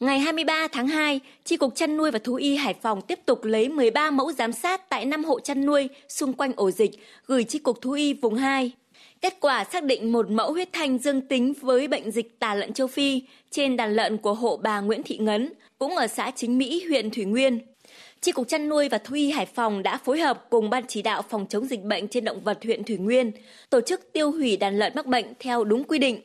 [0.00, 3.44] Ngày 23 tháng 2, tri cục chăn nuôi và thú y Hải Phòng tiếp tục
[3.44, 6.90] lấy 13 mẫu giám sát tại 5 hộ chăn nuôi xung quanh ổ dịch
[7.26, 8.72] gửi tri cục thú y vùng 2.
[9.20, 12.72] Kết quả xác định một mẫu huyết thanh dương tính với bệnh dịch tả lợn
[12.72, 16.58] châu Phi trên đàn lợn của hộ bà Nguyễn Thị Ngấn, cũng ở xã Chính
[16.58, 17.58] Mỹ, huyện Thủy Nguyên.
[18.20, 21.02] Chi cục chăn nuôi và thú y Hải Phòng đã phối hợp cùng ban chỉ
[21.02, 23.32] đạo phòng chống dịch bệnh trên động vật huyện Thủy Nguyên
[23.70, 26.20] tổ chức tiêu hủy đàn lợn mắc bệnh theo đúng quy định.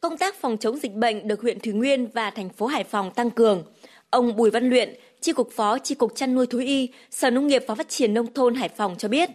[0.00, 3.10] Công tác phòng chống dịch bệnh được huyện Thủy Nguyên và thành phố Hải Phòng
[3.10, 3.62] tăng cường.
[4.10, 4.88] Ông Bùi Văn Luyện,
[5.20, 8.14] Chi cục Phó Chi cục chăn nuôi thú y, Sở Nông nghiệp và Phát triển
[8.14, 9.30] nông thôn Hải Phòng cho biết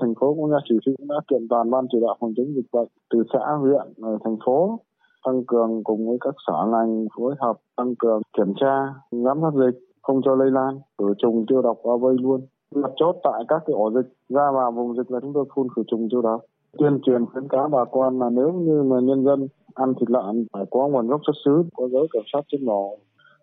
[0.00, 2.66] thành phố cũng ra chỉ thị đã kiện toàn ban chỉ đạo phòng chống dịch
[2.72, 3.94] bệnh từ xã huyện
[4.24, 4.80] thành phố
[5.24, 9.54] tăng cường cùng với các sở ngành phối hợp tăng cường kiểm tra giám sát
[9.54, 10.80] dịch không cho lây lan.
[10.98, 12.40] Khử trùng tiêu độc bao vây luôn.
[12.74, 15.68] Mặt chốt tại các cái ổ dịch ra vào vùng dịch là chúng tôi phun
[15.76, 16.40] khử trùng tiêu độc.
[16.78, 20.46] Tuyên truyền khuyến cáo bà con là nếu như mà nhân dân ăn thịt lợn
[20.52, 22.82] phải có nguồn gốc xuất xứ có giấy kiểm soát trên mỏ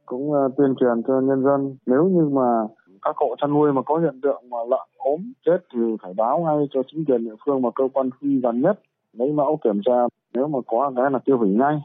[0.05, 1.75] cũng uh, tuyên truyền cho nhân dân.
[1.86, 2.67] Nếu như mà
[3.01, 6.39] các hộ chăn nuôi mà có hiện tượng mà lợn ốm chết thì phải báo
[6.39, 8.79] ngay cho chính quyền địa phương và cơ quan thú y gần nhất
[9.13, 11.82] lấy mẫu kiểm tra nếu mà có cái là tiêu hủy ngay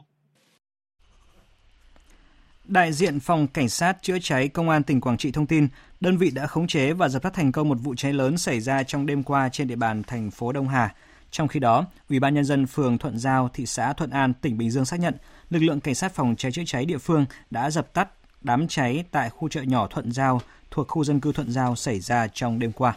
[2.67, 5.67] Đại diện Phòng Cảnh sát Chữa cháy Công an tỉnh Quảng Trị thông tin,
[5.99, 8.59] đơn vị đã khống chế và dập tắt thành công một vụ cháy lớn xảy
[8.59, 10.95] ra trong đêm qua trên địa bàn thành phố Đông Hà.
[11.31, 14.57] Trong khi đó, Ủy ban nhân dân phường Thuận Giao, thị xã Thuận An, tỉnh
[14.57, 15.15] Bình Dương xác nhận,
[15.49, 18.09] lực lượng cảnh sát phòng cháy chữa cháy địa phương đã dập tắt
[18.41, 20.41] đám cháy tại khu chợ nhỏ Thuận Giao
[20.71, 22.93] thuộc khu dân cư Thuận Giao xảy ra trong đêm qua.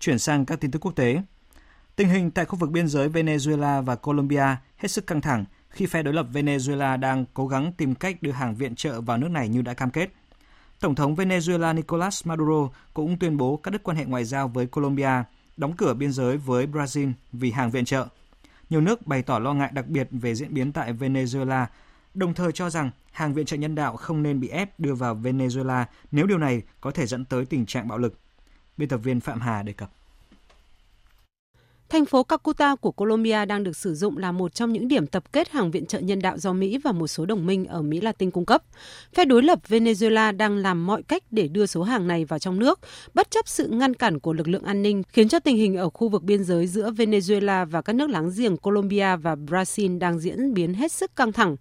[0.00, 1.22] Chuyển sang các tin tức quốc tế.
[1.98, 5.86] Tình hình tại khu vực biên giới Venezuela và Colombia hết sức căng thẳng khi
[5.86, 9.28] phe đối lập Venezuela đang cố gắng tìm cách đưa hàng viện trợ vào nước
[9.30, 10.10] này như đã cam kết.
[10.80, 14.66] Tổng thống Venezuela Nicolas Maduro cũng tuyên bố cắt đứt quan hệ ngoại giao với
[14.66, 15.10] Colombia,
[15.56, 18.06] đóng cửa biên giới với Brazil vì hàng viện trợ.
[18.70, 21.66] Nhiều nước bày tỏ lo ngại đặc biệt về diễn biến tại Venezuela,
[22.14, 25.16] đồng thời cho rằng hàng viện trợ nhân đạo không nên bị ép đưa vào
[25.16, 28.18] Venezuela nếu điều này có thể dẫn tới tình trạng bạo lực.
[28.76, 29.90] Biên tập viên Phạm Hà đề cập.
[31.90, 35.32] Thành phố Calcutta của Colombia đang được sử dụng là một trong những điểm tập
[35.32, 38.00] kết hàng viện trợ nhân đạo do Mỹ và một số đồng minh ở Mỹ
[38.00, 38.62] Latin cung cấp.
[39.14, 42.58] Phe đối lập Venezuela đang làm mọi cách để đưa số hàng này vào trong
[42.58, 42.80] nước,
[43.14, 45.90] bất chấp sự ngăn cản của lực lượng an ninh, khiến cho tình hình ở
[45.90, 50.18] khu vực biên giới giữa Venezuela và các nước láng giềng Colombia và Brazil đang
[50.18, 51.56] diễn biến hết sức căng thẳng.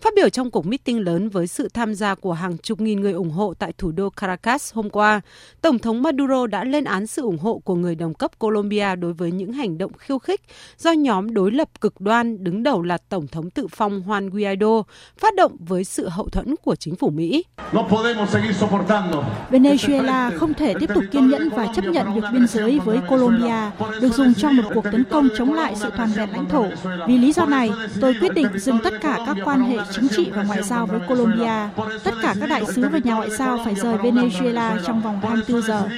[0.00, 3.12] Phát biểu trong cuộc meeting lớn với sự tham gia của hàng chục nghìn người
[3.12, 5.20] ủng hộ tại thủ đô Caracas hôm qua,
[5.60, 9.12] Tổng thống Maduro đã lên án sự ủng hộ của người đồng cấp Colombia đối
[9.12, 10.40] với những hành động khiêu khích
[10.78, 14.82] do nhóm đối lập cực đoan đứng đầu là Tổng thống tự phong Juan Guaido
[15.18, 17.44] phát động với sự hậu thuẫn của chính phủ Mỹ.
[19.50, 23.70] Venezuela không thể tiếp tục kiên nhẫn và chấp nhận việc biên giới với Colombia
[24.00, 26.66] được dùng trong một cuộc tấn công chống lại sự toàn vẹn lãnh thổ.
[27.06, 27.70] Vì lý do này,
[28.00, 31.00] tôi quyết định dừng tất cả các quan hệ chính trị và ngoại giao với
[31.08, 31.68] Colombia.
[32.04, 35.62] Tất cả các đại sứ và nhà ngoại giao phải rời Venezuela trong vòng 24
[35.62, 35.88] giờ.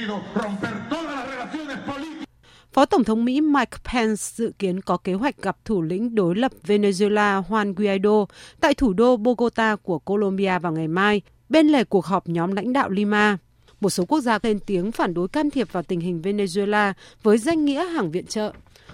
[2.73, 6.35] Phó Tổng thống Mỹ Mike Pence dự kiến có kế hoạch gặp thủ lĩnh đối
[6.35, 8.25] lập Venezuela Juan Guaido
[8.59, 12.73] tại thủ đô Bogota của Colombia vào ngày mai, bên lề cuộc họp nhóm lãnh
[12.73, 13.37] đạo Lima.
[13.81, 17.37] Một số quốc gia lên tiếng phản đối can thiệp vào tình hình Venezuela với
[17.37, 18.51] danh nghĩa hàng viện trợ.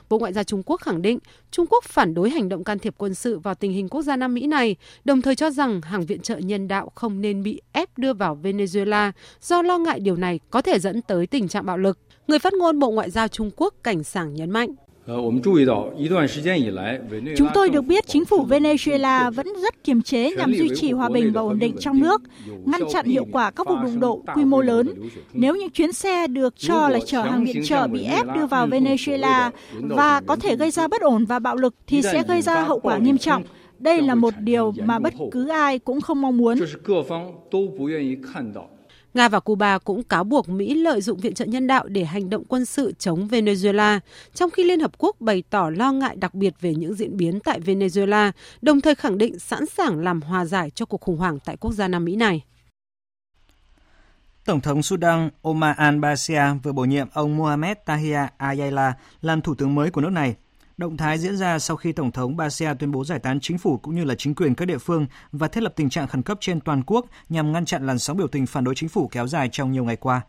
[0.10, 1.20] Bộ Ngoại giao Trung Quốc khẳng định
[1.52, 4.16] Trung Quốc phản đối hành động can thiệp quân sự vào tình hình quốc gia
[4.16, 7.62] Nam Mỹ này, đồng thời cho rằng hàng viện trợ nhân đạo không nên bị
[7.72, 11.66] ép đưa vào Venezuela do lo ngại điều này có thể dẫn tới tình trạng
[11.66, 12.00] bạo lực.
[12.28, 14.70] Người phát ngôn Bộ Ngoại giao Trung Quốc Cảnh sảng nhấn mạnh.
[17.38, 21.10] Chúng tôi được biết chính phủ Venezuela vẫn rất kiềm chế nhằm duy trì hòa
[21.10, 22.22] bình và ổn định trong nước,
[22.66, 24.94] ngăn chặn hiệu quả các vụ đụng độ quy mô lớn.
[25.34, 28.68] Nếu những chuyến xe được cho là chở hàng viện trợ bị ép đưa vào
[28.68, 29.52] Venezuela
[29.82, 32.80] và có thể gây ra bất ổn và bạo lực thì sẽ gây ra hậu
[32.80, 33.44] quả nghiêm trọng.
[33.80, 36.58] Đây là một điều mà bất cứ ai cũng không mong muốn.
[39.18, 42.30] Nga và Cuba cũng cáo buộc Mỹ lợi dụng viện trợ nhân đạo để hành
[42.30, 44.00] động quân sự chống Venezuela,
[44.34, 47.40] trong khi Liên Hợp Quốc bày tỏ lo ngại đặc biệt về những diễn biến
[47.40, 51.40] tại Venezuela, đồng thời khẳng định sẵn sàng làm hòa giải cho cuộc khủng hoảng
[51.46, 52.44] tại quốc gia Nam Mỹ này.
[54.46, 59.76] Tổng thống Sudan Omar al-Bashir vừa bổ nhiệm ông Mohamed Tahir Ayala làm thủ tướng
[59.76, 60.36] mới của nước này–
[60.78, 63.78] Động thái diễn ra sau khi Tổng thống Basia tuyên bố giải tán chính phủ
[63.78, 66.38] cũng như là chính quyền các địa phương và thiết lập tình trạng khẩn cấp
[66.42, 69.28] trên toàn quốc nhằm ngăn chặn làn sóng biểu tình phản đối chính phủ kéo
[69.28, 70.22] dài trong nhiều ngày qua.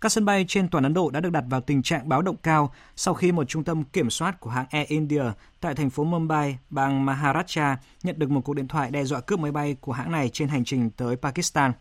[0.00, 2.36] Các sân bay trên toàn Ấn Độ đã được đặt vào tình trạng báo động
[2.42, 5.22] cao sau khi một trung tâm kiểm soát của hãng Air India
[5.60, 9.38] tại thành phố Mumbai, bang Maharashtra nhận được một cuộc điện thoại đe dọa cướp
[9.38, 11.72] máy bay của hãng này trên hành trình tới Pakistan.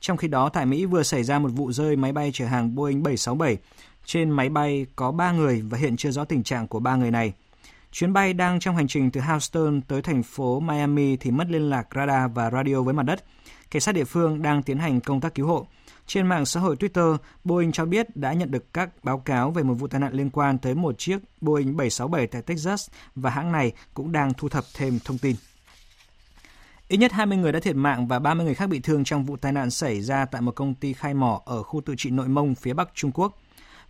[0.00, 2.74] Trong khi đó, tại Mỹ vừa xảy ra một vụ rơi máy bay chở hàng
[2.74, 3.58] Boeing 767
[4.06, 7.10] trên máy bay có 3 người và hiện chưa rõ tình trạng của ba người
[7.10, 7.32] này.
[7.92, 11.70] Chuyến bay đang trong hành trình từ Houston tới thành phố Miami thì mất liên
[11.70, 13.24] lạc radar và radio với mặt đất.
[13.70, 15.66] Cảnh sát địa phương đang tiến hành công tác cứu hộ.
[16.06, 19.62] Trên mạng xã hội Twitter, Boeing cho biết đã nhận được các báo cáo về
[19.62, 23.52] một vụ tai nạn liên quan tới một chiếc Boeing 767 tại Texas và hãng
[23.52, 25.36] này cũng đang thu thập thêm thông tin.
[26.88, 29.36] Ít nhất 20 người đã thiệt mạng và 30 người khác bị thương trong vụ
[29.36, 32.28] tai nạn xảy ra tại một công ty khai mỏ ở khu tự trị Nội
[32.28, 33.38] Mông phía Bắc Trung Quốc.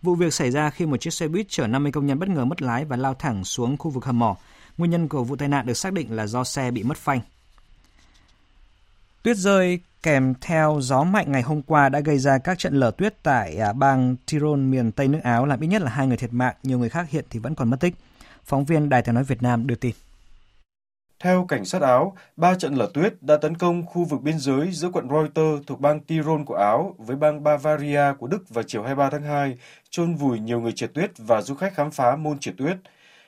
[0.07, 2.45] Vụ việc xảy ra khi một chiếc xe buýt chở 50 công nhân bất ngờ
[2.45, 4.37] mất lái và lao thẳng xuống khu vực hầm mỏ.
[4.77, 7.19] Nguyên nhân của vụ tai nạn được xác định là do xe bị mất phanh.
[9.23, 12.91] Tuyết rơi kèm theo gió mạnh ngày hôm qua đã gây ra các trận lở
[12.91, 16.17] tuyết tại à, bang Tyrol miền Tây nước Áo làm ít nhất là hai người
[16.17, 17.95] thiệt mạng, nhiều người khác hiện thì vẫn còn mất tích.
[18.45, 19.95] Phóng viên Đài tiếng nói Việt Nam đưa tin.
[21.19, 24.71] Theo cảnh sát Áo, ba trận lở tuyết đã tấn công khu vực biên giới
[24.71, 28.81] giữa quận Reuter thuộc bang Tyrol của Áo với bang Bavaria của Đức vào chiều
[28.81, 29.57] 23 tháng 2,
[29.89, 32.77] chôn vùi nhiều người trượt tuyết và du khách khám phá môn trượt tuyết.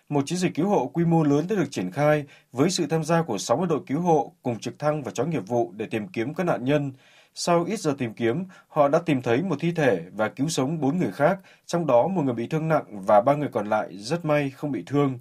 [0.09, 3.03] Một chiến dịch cứu hộ quy mô lớn đã được triển khai với sự tham
[3.03, 6.07] gia của 60 đội cứu hộ cùng trực thăng và chó nghiệp vụ để tìm
[6.07, 6.91] kiếm các nạn nhân.
[7.33, 10.79] Sau ít giờ tìm kiếm, họ đã tìm thấy một thi thể và cứu sống
[10.79, 13.97] bốn người khác, trong đó một người bị thương nặng và ba người còn lại
[13.97, 15.19] rất may không bị thương.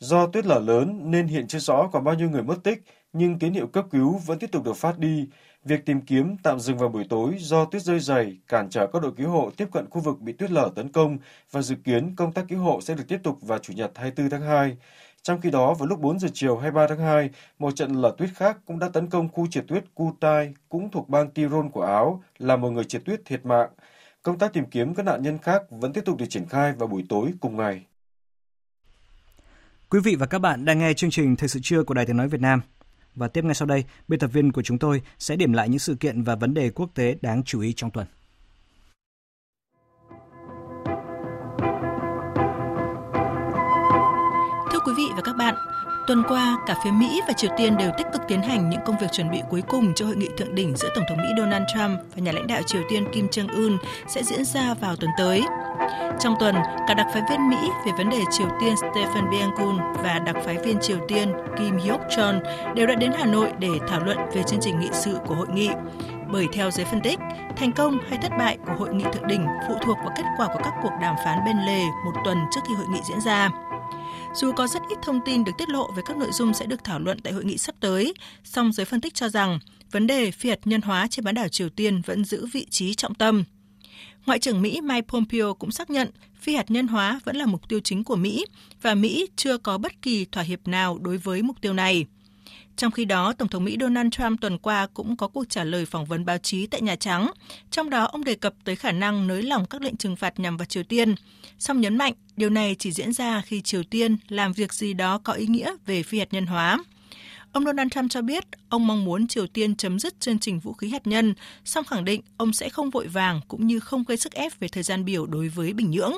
[0.00, 2.82] Do tuyết lở lớn nên hiện chưa rõ còn bao nhiêu người mất tích,
[3.12, 5.28] nhưng tín hiệu cấp cứu vẫn tiếp tục được phát đi.
[5.64, 9.02] Việc tìm kiếm tạm dừng vào buổi tối do tuyết rơi dày cản trở các
[9.02, 11.18] đội cứu hộ tiếp cận khu vực bị tuyết lở tấn công
[11.50, 14.30] và dự kiến công tác cứu hộ sẽ được tiếp tục vào Chủ nhật 24
[14.30, 14.76] tháng 2.
[15.22, 18.30] Trong khi đó, vào lúc 4 giờ chiều 23 tháng 2, một trận lở tuyết
[18.34, 22.22] khác cũng đã tấn công khu trượt tuyết Kutai, cũng thuộc bang Tyrol của Áo,
[22.38, 23.70] làm một người trượt tuyết thiệt mạng.
[24.22, 26.88] Công tác tìm kiếm các nạn nhân khác vẫn tiếp tục được triển khai vào
[26.88, 27.89] buổi tối cùng ngày.
[29.90, 32.16] Quý vị và các bạn đang nghe chương trình Thời sự trưa của Đài Tiếng
[32.16, 32.60] Nói Việt Nam.
[33.14, 35.78] Và tiếp ngay sau đây, biên tập viên của chúng tôi sẽ điểm lại những
[35.78, 38.06] sự kiện và vấn đề quốc tế đáng chú ý trong tuần.
[44.72, 45.54] Thưa quý vị và các bạn,
[46.10, 48.98] Tuần qua, cả phía Mỹ và Triều Tiên đều tích cực tiến hành những công
[48.98, 51.64] việc chuẩn bị cuối cùng cho hội nghị thượng đỉnh giữa Tổng thống Mỹ Donald
[51.74, 53.76] Trump và nhà lãnh đạo Triều Tiên Kim Jong-un
[54.08, 55.42] sẽ diễn ra vào tuần tới.
[56.20, 56.54] Trong tuần,
[56.88, 57.56] cả đặc phái viên Mỹ
[57.86, 62.00] về vấn đề Triều Tiên Stephen Biegun và đặc phái viên Triều Tiên Kim Hyok
[62.16, 62.40] Chon
[62.74, 65.48] đều đã đến Hà Nội để thảo luận về chương trình nghị sự của hội
[65.54, 65.70] nghị.
[66.32, 67.18] Bởi theo giới phân tích,
[67.56, 70.46] thành công hay thất bại của hội nghị thượng đỉnh phụ thuộc vào kết quả
[70.46, 73.50] của các cuộc đàm phán bên lề một tuần trước khi hội nghị diễn ra.
[74.34, 76.84] Dù có rất ít thông tin được tiết lộ về các nội dung sẽ được
[76.84, 78.14] thảo luận tại hội nghị sắp tới,
[78.44, 79.58] song giới phân tích cho rằng
[79.90, 82.94] vấn đề phi hạt nhân hóa trên bán đảo Triều Tiên vẫn giữ vị trí
[82.94, 83.44] trọng tâm.
[84.26, 86.10] Ngoại trưởng Mỹ Mike Pompeo cũng xác nhận
[86.40, 88.46] phi hạt nhân hóa vẫn là mục tiêu chính của Mỹ
[88.82, 92.04] và Mỹ chưa có bất kỳ thỏa hiệp nào đối với mục tiêu này.
[92.76, 95.86] Trong khi đó, Tổng thống Mỹ Donald Trump tuần qua cũng có cuộc trả lời
[95.86, 97.30] phỏng vấn báo chí tại Nhà Trắng.
[97.70, 100.56] Trong đó, ông đề cập tới khả năng nới lỏng các lệnh trừng phạt nhằm
[100.56, 101.14] vào Triều Tiên,
[101.58, 105.18] song nhấn mạnh điều này chỉ diễn ra khi Triều Tiên làm việc gì đó
[105.18, 106.78] có ý nghĩa về phi hạt nhân hóa.
[107.52, 110.72] Ông Donald Trump cho biết ông mong muốn Triều Tiên chấm dứt chương trình vũ
[110.72, 114.16] khí hạt nhân, song khẳng định ông sẽ không vội vàng cũng như không gây
[114.16, 116.12] sức ép về thời gian biểu đối với Bình Nhưỡng.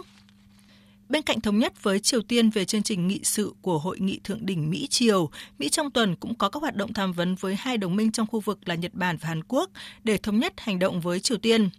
[1.13, 4.21] Bên cạnh thống nhất với Triều Tiên về chương trình nghị sự của Hội nghị
[4.25, 7.77] Thượng đỉnh Mỹ-Triều, Mỹ trong tuần cũng có các hoạt động tham vấn với hai
[7.77, 9.71] đồng minh trong khu vực là Nhật Bản và Hàn Quốc
[10.05, 11.71] để thống nhất hành động với Triều Tiên.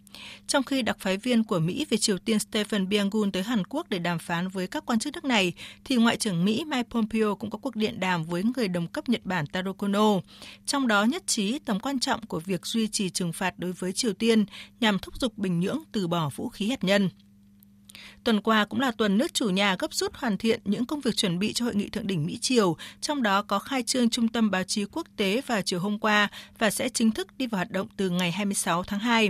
[0.47, 3.89] Trong khi đặc phái viên của Mỹ về Triều Tiên Stephen Biegun tới Hàn Quốc
[3.89, 5.53] để đàm phán với các quan chức nước này,
[5.85, 9.09] thì Ngoại trưởng Mỹ Mike Pompeo cũng có cuộc điện đàm với người đồng cấp
[9.09, 10.19] Nhật Bản Taro Kono,
[10.65, 13.93] trong đó nhất trí tầm quan trọng của việc duy trì trừng phạt đối với
[13.93, 14.45] Triều Tiên
[14.79, 17.09] nhằm thúc giục Bình Nhưỡng từ bỏ vũ khí hạt nhân.
[18.23, 21.15] Tuần qua cũng là tuần nước chủ nhà gấp rút hoàn thiện những công việc
[21.15, 24.27] chuẩn bị cho hội nghị thượng đỉnh Mỹ Triều, trong đó có khai trương Trung
[24.27, 26.27] tâm Báo chí Quốc tế vào chiều hôm qua
[26.59, 29.29] và sẽ chính thức đi vào hoạt động từ ngày 26 tháng 2.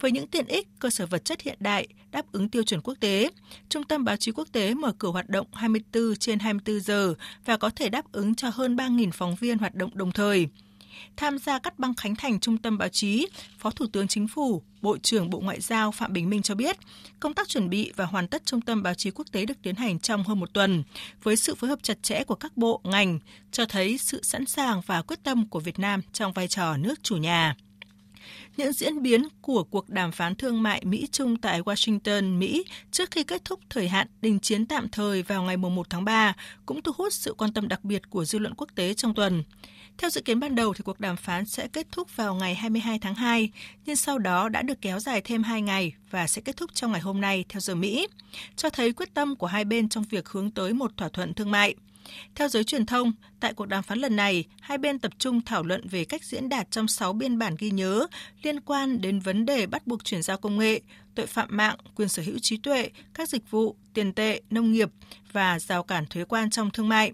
[0.00, 2.94] Với những tiện ích, cơ sở vật chất hiện đại, đáp ứng tiêu chuẩn quốc
[3.00, 3.30] tế,
[3.68, 7.14] Trung tâm Báo chí Quốc tế mở cửa hoạt động 24 trên 24 giờ
[7.44, 10.48] và có thể đáp ứng cho hơn 3.000 phóng viên hoạt động đồng thời.
[11.16, 13.26] Tham gia cắt băng khánh thành Trung tâm Báo chí,
[13.58, 16.76] Phó Thủ tướng Chính phủ, Bộ trưởng Bộ Ngoại giao Phạm Bình Minh cho biết,
[17.20, 19.74] công tác chuẩn bị và hoàn tất Trung tâm Báo chí Quốc tế được tiến
[19.74, 20.82] hành trong hơn một tuần,
[21.22, 23.18] với sự phối hợp chặt chẽ của các bộ, ngành,
[23.52, 27.02] cho thấy sự sẵn sàng và quyết tâm của Việt Nam trong vai trò nước
[27.02, 27.56] chủ nhà.
[28.56, 33.24] Những diễn biến của cuộc đàm phán thương mại Mỹ-Trung tại Washington, Mỹ trước khi
[33.24, 36.34] kết thúc thời hạn đình chiến tạm thời vào ngày 1 tháng 3
[36.66, 39.42] cũng thu hút sự quan tâm đặc biệt của dư luận quốc tế trong tuần.
[39.98, 42.98] Theo dự kiến ban đầu thì cuộc đàm phán sẽ kết thúc vào ngày 22
[42.98, 43.50] tháng 2,
[43.86, 46.92] nhưng sau đó đã được kéo dài thêm 2 ngày và sẽ kết thúc trong
[46.92, 48.06] ngày hôm nay theo giờ Mỹ,
[48.56, 51.50] cho thấy quyết tâm của hai bên trong việc hướng tới một thỏa thuận thương
[51.50, 51.74] mại.
[52.34, 55.62] Theo giới truyền thông, tại cuộc đàm phán lần này, hai bên tập trung thảo
[55.62, 58.06] luận về cách diễn đạt trong 6 biên bản ghi nhớ
[58.42, 60.80] liên quan đến vấn đề bắt buộc chuyển giao công nghệ,
[61.14, 64.90] tội phạm mạng, quyền sở hữu trí tuệ, các dịch vụ, tiền tệ, nông nghiệp
[65.32, 67.12] và rào cản thuế quan trong thương mại.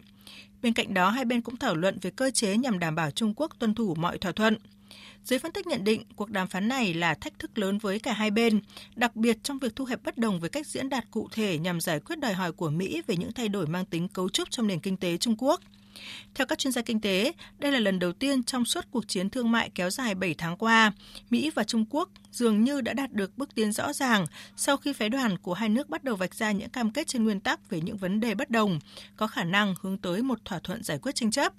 [0.62, 3.34] Bên cạnh đó, hai bên cũng thảo luận về cơ chế nhằm đảm bảo Trung
[3.36, 4.56] Quốc tuân thủ mọi thỏa thuận.
[5.24, 8.12] Giới phân tích nhận định cuộc đàm phán này là thách thức lớn với cả
[8.12, 8.60] hai bên,
[8.96, 11.80] đặc biệt trong việc thu hẹp bất đồng với cách diễn đạt cụ thể nhằm
[11.80, 14.66] giải quyết đòi hỏi của Mỹ về những thay đổi mang tính cấu trúc trong
[14.66, 15.60] nền kinh tế Trung Quốc.
[16.34, 19.30] Theo các chuyên gia kinh tế, đây là lần đầu tiên trong suốt cuộc chiến
[19.30, 20.92] thương mại kéo dài 7 tháng qua,
[21.30, 24.26] Mỹ và Trung Quốc dường như đã đạt được bước tiến rõ ràng
[24.56, 27.24] sau khi phái đoàn của hai nước bắt đầu vạch ra những cam kết trên
[27.24, 28.78] nguyên tắc về những vấn đề bất đồng,
[29.16, 31.52] có khả năng hướng tới một thỏa thuận giải quyết tranh chấp.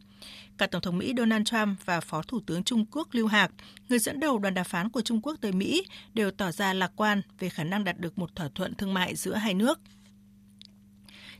[0.57, 3.51] Cả Tổng thống Mỹ Donald Trump và Phó Thủ tướng Trung Quốc Lưu Hạc,
[3.89, 5.83] người dẫn đầu đoàn đàm phán của Trung Quốc tới Mỹ,
[6.13, 9.15] đều tỏ ra lạc quan về khả năng đạt được một thỏa thuận thương mại
[9.15, 9.79] giữa hai nước.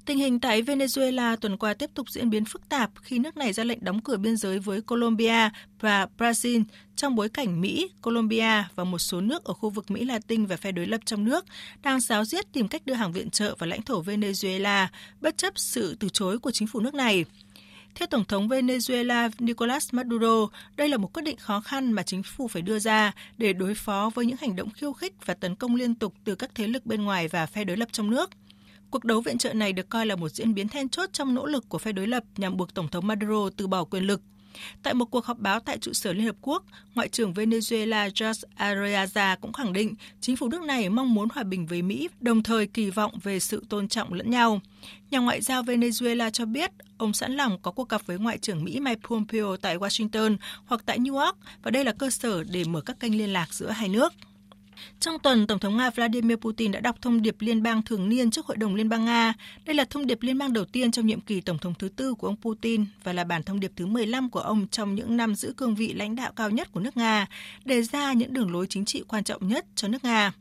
[0.05, 3.53] Tình hình tại Venezuela tuần qua tiếp tục diễn biến phức tạp khi nước này
[3.53, 5.49] ra lệnh đóng cửa biên giới với Colombia
[5.79, 6.63] và Brazil
[6.95, 10.57] trong bối cảnh Mỹ, Colombia và một số nước ở khu vực Mỹ Latin và
[10.57, 11.45] phe đối lập trong nước
[11.81, 14.87] đang giáo diết tìm cách đưa hàng viện trợ vào lãnh thổ Venezuela
[15.21, 17.25] bất chấp sự từ chối của chính phủ nước này.
[17.95, 22.23] Theo Tổng thống Venezuela Nicolas Maduro, đây là một quyết định khó khăn mà chính
[22.23, 25.55] phủ phải đưa ra để đối phó với những hành động khiêu khích và tấn
[25.55, 28.29] công liên tục từ các thế lực bên ngoài và phe đối lập trong nước.
[28.91, 31.45] Cuộc đấu viện trợ này được coi là một diễn biến then chốt trong nỗ
[31.45, 34.21] lực của phe đối lập nhằm buộc Tổng thống Maduro từ bỏ quyền lực.
[34.83, 36.63] Tại một cuộc họp báo tại trụ sở Liên Hợp Quốc,
[36.95, 41.43] Ngoại trưởng Venezuela George Arreaza cũng khẳng định chính phủ nước này mong muốn hòa
[41.43, 44.61] bình với Mỹ, đồng thời kỳ vọng về sự tôn trọng lẫn nhau.
[45.11, 48.63] Nhà ngoại giao Venezuela cho biết ông sẵn lòng có cuộc gặp với Ngoại trưởng
[48.63, 52.63] Mỹ Mike Pompeo tại Washington hoặc tại New York và đây là cơ sở để
[52.63, 54.13] mở các kênh liên lạc giữa hai nước.
[55.01, 58.31] Trong tuần, Tổng thống Nga Vladimir Putin đã đọc thông điệp liên bang thường niên
[58.31, 59.33] trước Hội đồng Liên bang Nga.
[59.65, 62.13] Đây là thông điệp liên bang đầu tiên trong nhiệm kỳ Tổng thống thứ tư
[62.13, 65.35] của ông Putin và là bản thông điệp thứ 15 của ông trong những năm
[65.35, 67.27] giữ cương vị lãnh đạo cao nhất của nước Nga,
[67.65, 70.33] đề ra những đường lối chính trị quan trọng nhất cho nước Nga.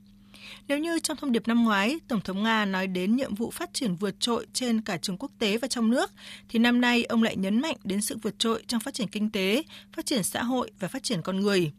[0.68, 3.74] Nếu như trong thông điệp năm ngoái, Tổng thống Nga nói đến nhiệm vụ phát
[3.74, 6.10] triển vượt trội trên cả trường quốc tế và trong nước,
[6.48, 9.30] thì năm nay ông lại nhấn mạnh đến sự vượt trội trong phát triển kinh
[9.30, 11.72] tế, phát triển xã hội và phát triển con người.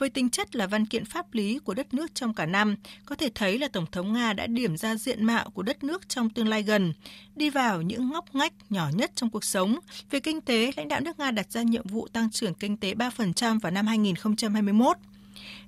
[0.00, 2.76] Với tính chất là văn kiện pháp lý của đất nước trong cả năm,
[3.06, 6.08] có thể thấy là Tổng thống Nga đã điểm ra diện mạo của đất nước
[6.08, 6.92] trong tương lai gần,
[7.36, 9.78] đi vào những ngóc ngách nhỏ nhất trong cuộc sống.
[10.10, 12.94] Về kinh tế, lãnh đạo nước Nga đặt ra nhiệm vụ tăng trưởng kinh tế
[12.94, 14.96] 3% vào năm 2021.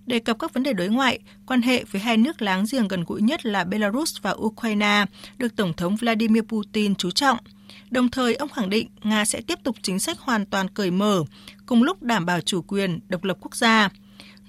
[0.07, 3.05] Đề cập các vấn đề đối ngoại, quan hệ với hai nước láng giềng gần
[3.05, 5.05] gũi nhất là Belarus và Ukraine
[5.39, 7.39] được Tổng thống Vladimir Putin chú trọng.
[7.91, 11.23] Đồng thời, ông khẳng định Nga sẽ tiếp tục chính sách hoàn toàn cởi mở,
[11.67, 13.89] cùng lúc đảm bảo chủ quyền, độc lập quốc gia.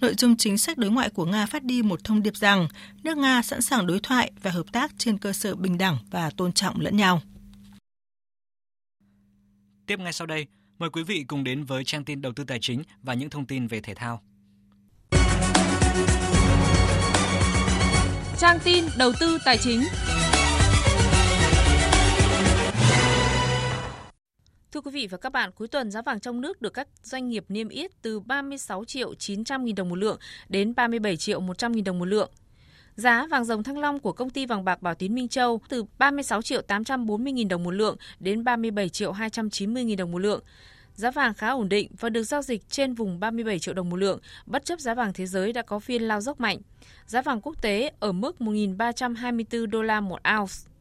[0.03, 2.67] Nội dung chính sách đối ngoại của Nga phát đi một thông điệp rằng
[3.03, 6.29] nước Nga sẵn sàng đối thoại và hợp tác trên cơ sở bình đẳng và
[6.29, 7.21] tôn trọng lẫn nhau.
[9.85, 10.47] Tiếp ngay sau đây,
[10.79, 13.45] mời quý vị cùng đến với trang tin đầu tư tài chính và những thông
[13.45, 14.21] tin về thể thao.
[18.39, 19.83] Trang tin đầu tư tài chính.
[24.73, 27.29] Thưa quý vị và các bạn, cuối tuần giá vàng trong nước được các doanh
[27.29, 30.19] nghiệp niêm yết từ 36 triệu 900 nghìn đồng một lượng
[30.49, 32.31] đến 37 triệu 100 nghìn đồng một lượng.
[32.95, 35.83] Giá vàng dòng thăng long của công ty vàng bạc Bảo Tín Minh Châu từ
[35.97, 40.43] 36 triệu 840 nghìn đồng một lượng đến 37 triệu 290 nghìn đồng một lượng.
[40.95, 43.97] Giá vàng khá ổn định và được giao dịch trên vùng 37 triệu đồng một
[43.97, 46.57] lượng, bất chấp giá vàng thế giới đã có phiên lao dốc mạnh.
[47.05, 50.72] Giá vàng quốc tế ở mức 1.324 đô la một ounce.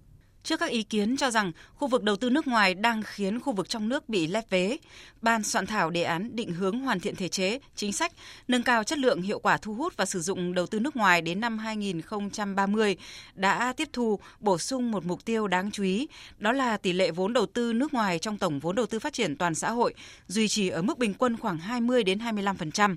[0.45, 3.53] Trước các ý kiến cho rằng khu vực đầu tư nước ngoài đang khiến khu
[3.53, 4.76] vực trong nước bị lép vế,
[5.20, 8.12] ban soạn thảo đề án định hướng hoàn thiện thể chế, chính sách,
[8.49, 11.22] nâng cao chất lượng hiệu quả thu hút và sử dụng đầu tư nước ngoài
[11.22, 12.97] đến năm 2030
[13.34, 17.11] đã tiếp thu bổ sung một mục tiêu đáng chú ý, đó là tỷ lệ
[17.11, 19.95] vốn đầu tư nước ngoài trong tổng vốn đầu tư phát triển toàn xã hội
[20.28, 22.97] duy trì ở mức bình quân khoảng 20 đến 25%.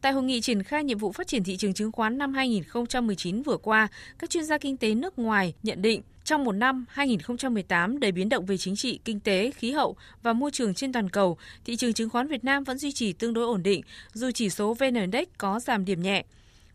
[0.00, 3.42] Tại hội nghị triển khai nhiệm vụ phát triển thị trường chứng khoán năm 2019
[3.42, 8.00] vừa qua, các chuyên gia kinh tế nước ngoài nhận định trong một năm 2018
[8.00, 11.10] đầy biến động về chính trị, kinh tế, khí hậu và môi trường trên toàn
[11.10, 14.30] cầu, thị trường chứng khoán Việt Nam vẫn duy trì tương đối ổn định, dù
[14.34, 16.24] chỉ số VN Index có giảm điểm nhẹ.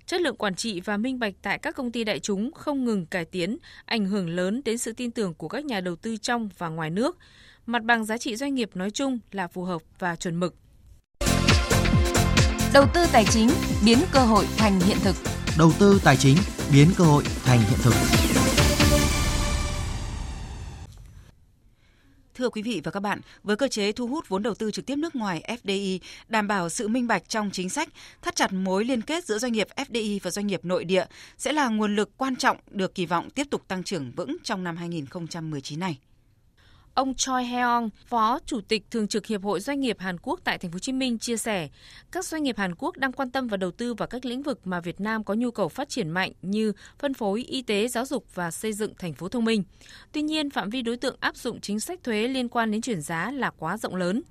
[0.06, 3.06] Chất lượng quản trị và minh bạch tại các công ty đại chúng không ngừng
[3.06, 6.50] cải tiến, ảnh hưởng lớn đến sự tin tưởng của các nhà đầu tư trong
[6.58, 7.18] và ngoài nước.
[7.66, 10.56] Mặt bằng giá trị doanh nghiệp nói chung là phù hợp và chuẩn mực.
[12.74, 13.50] Đầu tư tài chính
[13.86, 15.16] biến cơ hội thành hiện thực.
[15.58, 16.38] Đầu tư tài chính
[16.72, 17.94] biến cơ hội thành hiện thực.
[22.36, 24.86] Thưa quý vị và các bạn, với cơ chế thu hút vốn đầu tư trực
[24.86, 27.90] tiếp nước ngoài FDI, đảm bảo sự minh bạch trong chính sách,
[28.22, 31.06] thắt chặt mối liên kết giữa doanh nghiệp FDI và doanh nghiệp nội địa
[31.38, 34.64] sẽ là nguồn lực quan trọng được kỳ vọng tiếp tục tăng trưởng vững trong
[34.64, 35.98] năm 2019 này.
[36.94, 40.58] Ông Choi Heong, Phó Chủ tịch Thường trực Hiệp hội Doanh nghiệp Hàn Quốc tại
[40.58, 41.70] Thành phố Hồ Chí Minh chia sẻ,
[42.12, 44.68] các doanh nghiệp Hàn Quốc đang quan tâm và đầu tư vào các lĩnh vực
[44.68, 48.06] mà Việt Nam có nhu cầu phát triển mạnh như phân phối, y tế, giáo
[48.06, 49.64] dục và xây dựng thành phố thông minh.
[50.12, 53.02] Tuy nhiên, phạm vi đối tượng áp dụng chính sách thuế liên quan đến chuyển
[53.02, 54.22] giá là quá rộng lớn.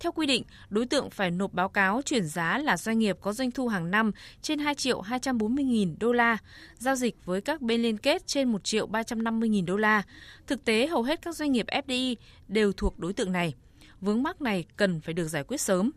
[0.00, 3.32] Theo quy định, đối tượng phải nộp báo cáo chuyển giá là doanh nghiệp có
[3.32, 4.12] doanh thu hàng năm
[4.42, 6.38] trên 2 triệu 240 nghìn đô la,
[6.80, 10.02] giao dịch với các bên liên kết trên 1 triệu 350 nghìn đô la.
[10.46, 12.14] Thực tế, hầu hết các doanh nghiệp FDI
[12.48, 13.54] đều thuộc đối tượng này.
[14.00, 15.90] Vướng mắc này cần phải được giải quyết sớm.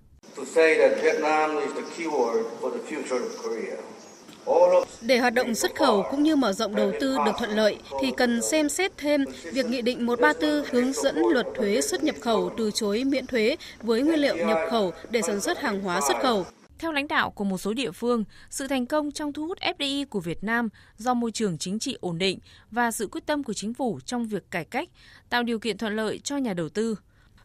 [5.01, 8.11] Để hoạt động xuất khẩu cũng như mở rộng đầu tư được thuận lợi thì
[8.17, 12.53] cần xem xét thêm việc Nghị định 134 hướng dẫn luật thuế xuất nhập khẩu
[12.57, 16.17] từ chối miễn thuế với nguyên liệu nhập khẩu để sản xuất hàng hóa xuất
[16.21, 16.45] khẩu.
[16.83, 20.05] Theo lãnh đạo của một số địa phương, sự thành công trong thu hút FDI
[20.05, 22.39] của Việt Nam do môi trường chính trị ổn định
[22.71, 24.89] và sự quyết tâm của chính phủ trong việc cải cách,
[25.29, 26.95] tạo điều kiện thuận lợi cho nhà đầu tư.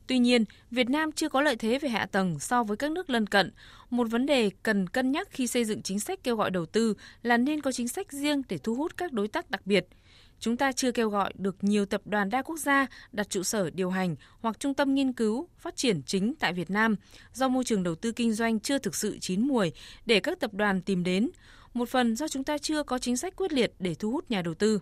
[0.07, 3.11] Tuy nhiên, Việt Nam chưa có lợi thế về hạ tầng so với các nước
[3.11, 3.53] lân cận.
[3.91, 6.95] Một vấn đề cần cân nhắc khi xây dựng chính sách kêu gọi đầu tư
[7.23, 9.87] là nên có chính sách riêng để thu hút các đối tác đặc biệt–
[10.41, 13.71] chúng ta chưa kêu gọi được nhiều tập đoàn đa quốc gia đặt trụ sở
[13.71, 16.97] điều hành hoặc trung tâm nghiên cứu, phát triển chính tại Việt Nam
[17.33, 19.73] do môi trường đầu tư kinh doanh chưa thực sự chín muồi
[20.07, 21.31] để các tập đoàn tìm đến,
[21.75, 24.43] một phần do chúng ta chưa có chính sách quyết liệt để thu hút nhà
[24.43, 24.81] đầu tư.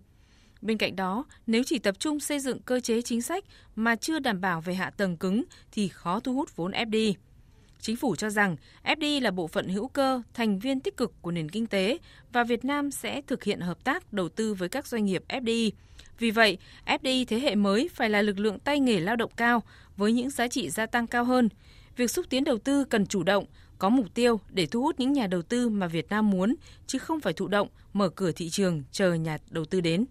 [0.62, 3.44] Bên cạnh đó, nếu chỉ tập trung xây dựng cơ chế chính sách
[3.76, 7.14] mà chưa đảm bảo về hạ tầng cứng thì khó thu hút vốn FDI.
[7.86, 11.30] Chính phủ cho rằng FDI là bộ phận hữu cơ, thành viên tích cực của
[11.30, 11.98] nền kinh tế
[12.32, 15.70] và Việt Nam sẽ thực hiện hợp tác đầu tư với các doanh nghiệp FDI.
[16.18, 19.62] Vì vậy, FDI thế hệ mới phải là lực lượng tay nghề lao động cao
[19.96, 21.48] với những giá trị gia tăng cao hơn.
[21.96, 23.44] Việc xúc tiến đầu tư cần chủ động,
[23.78, 26.54] có mục tiêu để thu hút những nhà đầu tư mà Việt Nam muốn,
[26.86, 30.04] chứ không phải thụ động, mở cửa thị trường chờ nhà đầu tư đến.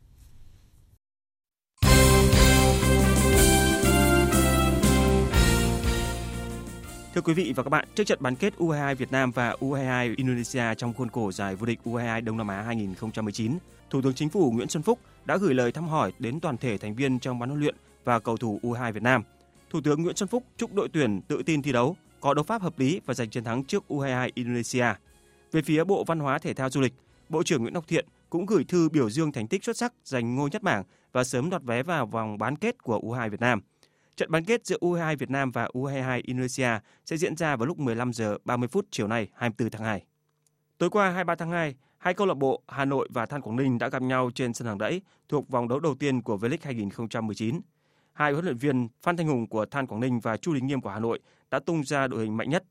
[7.15, 10.13] Thưa quý vị và các bạn, trước trận bán kết U22 Việt Nam và U22
[10.17, 13.57] Indonesia trong khuôn khổ giải vô địch U22 Đông Nam Á 2019,
[13.89, 16.77] Thủ tướng Chính phủ Nguyễn Xuân Phúc đã gửi lời thăm hỏi đến toàn thể
[16.77, 19.23] thành viên trong ban huấn luyện và cầu thủ U22 Việt Nam.
[19.69, 22.61] Thủ tướng Nguyễn Xuân Phúc chúc đội tuyển tự tin thi đấu, có đấu pháp
[22.61, 24.87] hợp lý và giành chiến thắng trước U22 Indonesia.
[25.51, 26.93] Về phía Bộ Văn hóa Thể thao Du lịch,
[27.29, 30.35] Bộ trưởng Nguyễn Ngọc Thiện cũng gửi thư biểu dương thành tích xuất sắc giành
[30.35, 33.61] ngôi nhất bảng và sớm đoạt vé vào vòng bán kết của U22 Việt Nam.
[34.17, 36.69] Trận bán kết giữa U22 Việt Nam và U22 Indonesia
[37.05, 40.05] sẽ diễn ra vào lúc 15 giờ 30 phút chiều nay 24 tháng 2.
[40.77, 43.77] Tối qua 23 tháng 2, hai câu lạc bộ Hà Nội và Than Quảng Ninh
[43.77, 47.61] đã gặp nhau trên sân hàng đẫy thuộc vòng đấu đầu tiên của V-League 2019.
[48.13, 50.81] Hai huấn luyện viên Phan Thanh Hùng của Than Quảng Ninh và Chu Đình Nghiêm
[50.81, 51.19] của Hà Nội
[51.51, 52.63] đã tung ra đội hình mạnh nhất.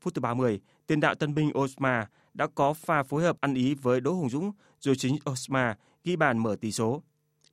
[0.00, 3.74] Phút thứ 30, tiền đạo tân binh Osma đã có pha phối hợp ăn ý
[3.74, 7.02] với Đỗ Hùng Dũng rồi chính Osma ghi bàn mở tỷ số.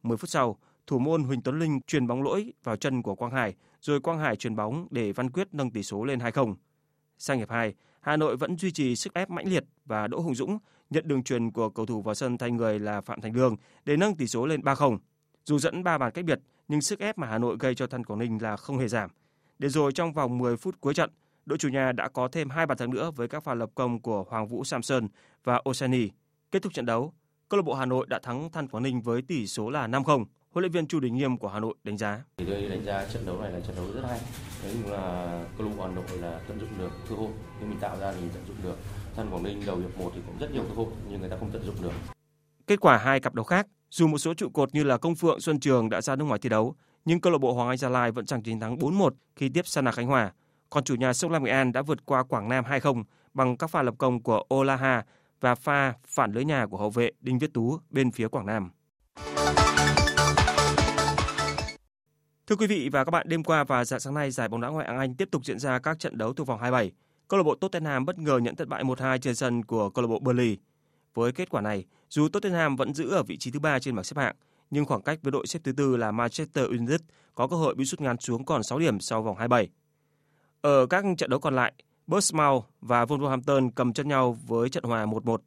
[0.04, 0.58] 10 phút sau,
[0.88, 4.20] thủ môn Huỳnh Tuấn Linh truyền bóng lỗi vào chân của Quang Hải, rồi Quang
[4.20, 6.56] Hải truyền bóng để Văn Quyết nâng tỷ số lên 2-0.
[7.18, 10.36] Sang hiệp 2, Hà Nội vẫn duy trì sức ép mãnh liệt và Đỗ Hùng
[10.36, 10.58] Dũng
[10.90, 13.56] nhận đường truyền của cầu thủ vào sân thay người là Phạm Thành Lương
[13.86, 14.98] để nâng tỷ số lên 3-0.
[15.46, 18.04] Dù dẫn 3 bàn cách biệt, nhưng sức ép mà Hà Nội gây cho thanh
[18.04, 19.10] Quảng Ninh là không hề giảm.
[19.60, 21.10] Để rồi trong vòng 10 phút cuối trận,
[21.46, 24.02] đội chủ nhà đã có thêm hai bàn thắng nữa với các pha lập công
[24.02, 25.08] của Hoàng Vũ Samson
[25.44, 26.10] và Osani.
[26.52, 27.14] Kết thúc trận đấu,
[27.50, 30.26] câu lạc bộ Hà Nội đã thắng thanh Quảng Ninh với tỷ số là 5-0.
[30.56, 32.24] Huấn luyện viên Chu Đình Nghiêm của Hà Nội đánh giá.
[32.38, 34.20] Thì tôi đánh giá trận đấu này là trận đấu rất hay.
[34.64, 37.30] Đấy là câu lạc bộ Hà Nội là tận dụng được cơ hội,
[37.60, 38.78] nhưng mình tạo ra thì mình tận dụng được.
[39.16, 41.38] Than Quảng Ninh đầu hiệp 1 thì cũng rất nhiều cơ hội nhưng người ta
[41.40, 41.92] không tận dụng được.
[42.68, 45.40] Kết quả hai cặp đấu khác, dù một số trụ cột như là Công Phượng,
[45.40, 46.76] Xuân Trường đã ra nước ngoài thi đấu,
[47.06, 49.68] nhưng câu lạc bộ Hoàng Anh Gia Lai vẫn giành chiến thắng 4-1 khi tiếp
[49.68, 50.32] Sana Khánh Hòa.
[50.70, 53.04] Còn chủ nhà Sông Lam Nghệ An đã vượt qua Quảng Nam 2-0
[53.34, 55.04] bằng các pha lập công của Olaha
[55.42, 58.72] và pha phản lưới nhà của hậu vệ Đinh Viết Tú bên phía Quảng Nam.
[62.48, 64.68] Thưa quý vị và các bạn, đêm qua và dạng sáng nay, giải bóng đá
[64.68, 66.92] ngoại hạng Anh tiếp tục diễn ra các trận đấu thuộc vòng 27.
[67.28, 70.08] Câu lạc bộ Tottenham bất ngờ nhận thất bại 1-2 trên sân của câu lạc
[70.08, 70.58] bộ Burnley.
[71.14, 74.04] Với kết quả này, dù Tottenham vẫn giữ ở vị trí thứ ba trên bảng
[74.04, 74.36] xếp hạng,
[74.70, 77.02] nhưng khoảng cách với đội xếp thứ tư là Manchester United
[77.36, 79.70] có cơ hội bị rút ngắn xuống còn 6 điểm sau vòng 27.
[80.62, 81.74] Ở các trận đấu còn lại,
[82.08, 85.38] Bournemouth và Wolverhampton cầm chân nhau với trận hòa 1-1.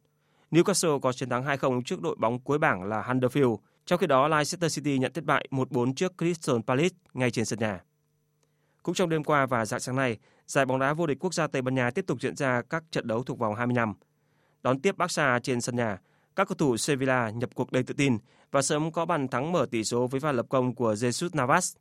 [0.50, 3.56] Newcastle có chiến thắng 2-0 trước đội bóng cuối bảng là Huddersfield,
[3.88, 7.58] trong khi đó Leicester City nhận thất bại 1-4 trước Crystal Palace ngay trên sân
[7.58, 7.80] nhà.
[8.82, 11.46] Cũng trong đêm qua và dạng sáng nay, giải bóng đá vô địch quốc gia
[11.46, 13.94] Tây Ban Nha tiếp tục diễn ra các trận đấu thuộc vòng 25.
[14.62, 15.98] Đón tiếp Barca trên sân nhà,
[16.36, 18.18] các cầu thủ Sevilla nhập cuộc đầy tự tin
[18.50, 21.76] và sớm có bàn thắng mở tỷ số với pha lập công của Jesus Navas.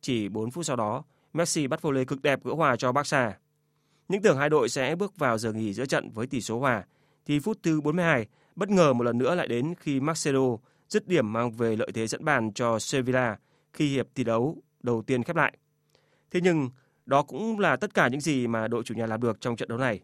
[0.00, 3.38] Chỉ 4 phút sau đó, Messi bắt volley cực đẹp gỡ hòa cho Barca.
[4.08, 6.84] Những tưởng hai đội sẽ bước vào giờ nghỉ giữa trận với tỷ số hòa,
[7.26, 8.26] thì phút thứ 42
[8.56, 10.56] bất ngờ một lần nữa lại đến khi Marcelo
[10.88, 13.38] dứt điểm mang về lợi thế dẫn bàn cho Sevilla
[13.72, 15.56] khi hiệp thi đấu đầu tiên khép lại.
[16.30, 16.70] Thế nhưng
[17.06, 19.68] đó cũng là tất cả những gì mà đội chủ nhà làm được trong trận
[19.68, 20.00] đấu này.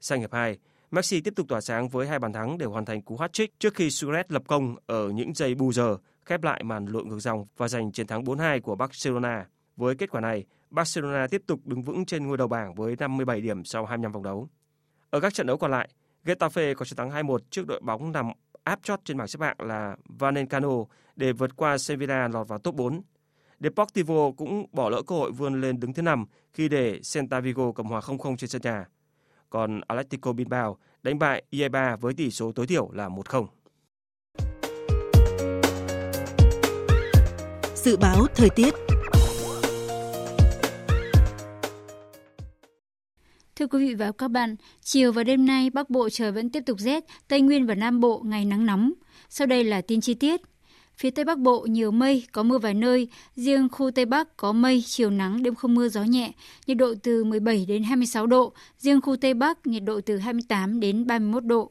[0.00, 0.58] Sang hiệp 2,
[0.90, 3.74] Messi tiếp tục tỏa sáng với hai bàn thắng để hoàn thành cú hat-trick trước
[3.74, 7.46] khi Suarez lập công ở những giây bù giờ khép lại màn lội ngược dòng
[7.56, 9.46] và giành chiến thắng 4-2 của Barcelona.
[9.76, 13.40] Với kết quả này, Barcelona tiếp tục đứng vững trên ngôi đầu bảng với 57
[13.40, 14.48] điểm sau 25 vòng đấu.
[15.10, 15.88] Ở các trận đấu còn lại,
[16.24, 18.26] Getafe có chiến thắng 2-1 trước đội bóng nằm
[18.66, 20.68] áp chót trên bảng xếp hạng là Valencano
[21.16, 23.02] để vượt qua Sevilla lọt vào top 4.
[23.60, 27.72] Deportivo cũng bỏ lỡ cơ hội vươn lên đứng thứ 5 khi để Celta Vigo
[27.72, 28.84] cầm hòa 0-0 trên sân nhà.
[29.50, 33.46] Còn Atletico Bilbao đánh bại Eibar với tỷ số tối thiểu là 1-0.
[37.74, 38.74] Dự báo thời tiết
[43.56, 46.62] Thưa quý vị và các bạn, chiều và đêm nay Bắc Bộ trời vẫn tiếp
[46.66, 48.92] tục rét, Tây Nguyên và Nam Bộ ngày nắng nóng.
[49.28, 50.40] Sau đây là tin chi tiết.
[50.96, 54.52] Phía Tây Bắc Bộ nhiều mây, có mưa vài nơi, riêng khu Tây Bắc có
[54.52, 56.32] mây, chiều nắng, đêm không mưa gió nhẹ,
[56.66, 60.80] nhiệt độ từ 17 đến 26 độ, riêng khu Tây Bắc nhiệt độ từ 28
[60.80, 61.70] đến 31 độ.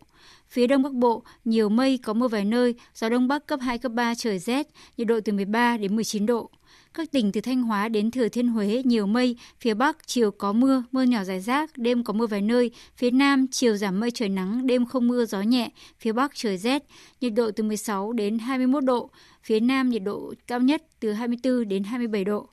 [0.50, 3.78] Phía Đông Bắc Bộ, nhiều mây, có mưa vài nơi, gió Đông Bắc cấp 2,
[3.78, 4.68] cấp 3, trời rét,
[4.98, 6.50] nhiệt độ từ 13 đến 19 độ.
[6.98, 10.54] Các tỉnh từ Thanh Hóa đến Thừa Thiên Huế nhiều mây, phía Bắc chiều có
[10.54, 14.12] mưa, mưa nhỏ rải rác, đêm có mưa vài nơi, phía Nam chiều giảm mây
[14.12, 15.70] trời nắng, đêm không mưa gió nhẹ,
[16.00, 16.84] phía Bắc trời rét,
[17.22, 19.10] nhiệt độ từ 16 đến 21 độ,
[19.44, 22.50] phía Nam nhiệt độ cao nhất từ 24 đến 27 độ.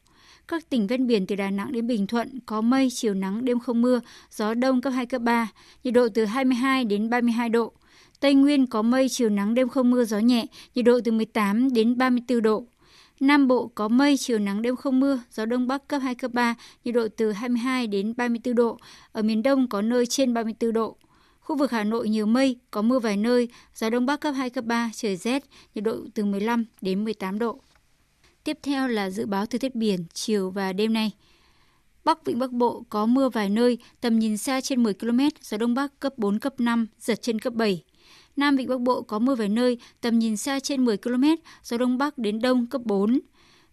[0.48, 3.60] Các tỉnh ven biển từ Đà Nẵng đến Bình Thuận có mây, chiều nắng, đêm
[3.60, 5.48] không mưa, gió đông cấp 2, cấp 3,
[5.84, 7.72] nhiệt độ từ 22 đến 32 độ.
[8.20, 11.72] Tây Nguyên có mây, chiều nắng, đêm không mưa, gió nhẹ, nhiệt độ từ 18
[11.72, 12.66] đến 34 độ.
[13.22, 16.30] Nam Bộ có mây, chiều nắng đêm không mưa, gió đông bắc cấp 2, cấp
[16.34, 16.54] 3,
[16.84, 18.78] nhiệt độ từ 22 đến 34 độ.
[19.12, 20.96] Ở miền Đông có nơi trên 34 độ.
[21.40, 24.50] Khu vực Hà Nội nhiều mây, có mưa vài nơi, gió đông bắc cấp 2,
[24.50, 25.44] cấp 3, trời rét,
[25.74, 27.60] nhiệt độ từ 15 đến 18 độ.
[28.44, 31.10] Tiếp theo là dự báo thời tiết biển chiều và đêm nay.
[32.04, 35.56] Bắc Vịnh Bắc Bộ có mưa vài nơi, tầm nhìn xa trên 10 km, gió
[35.56, 37.82] Đông Bắc cấp 4, cấp 5, giật trên cấp 7.
[38.36, 41.24] Nam Vịnh Bắc Bộ có mưa vài nơi, tầm nhìn xa trên 10 km,
[41.62, 43.20] gió Đông Bắc đến Đông cấp 4.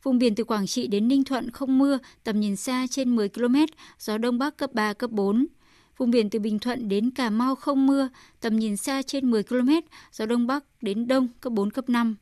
[0.04, 3.30] Vùng biển từ Quảng Trị đến Ninh Thuận không mưa, tầm nhìn xa trên 10
[3.30, 3.56] km,
[4.00, 5.48] gió Đông Bắc cấp 3, cấp 4.
[5.98, 9.44] Vùng biển từ Bình Thuận đến Cà Mau không mưa, tầm nhìn xa trên 10
[9.44, 9.70] km,
[10.12, 12.16] gió Đông Bắc đến Đông cấp 4, cấp 5.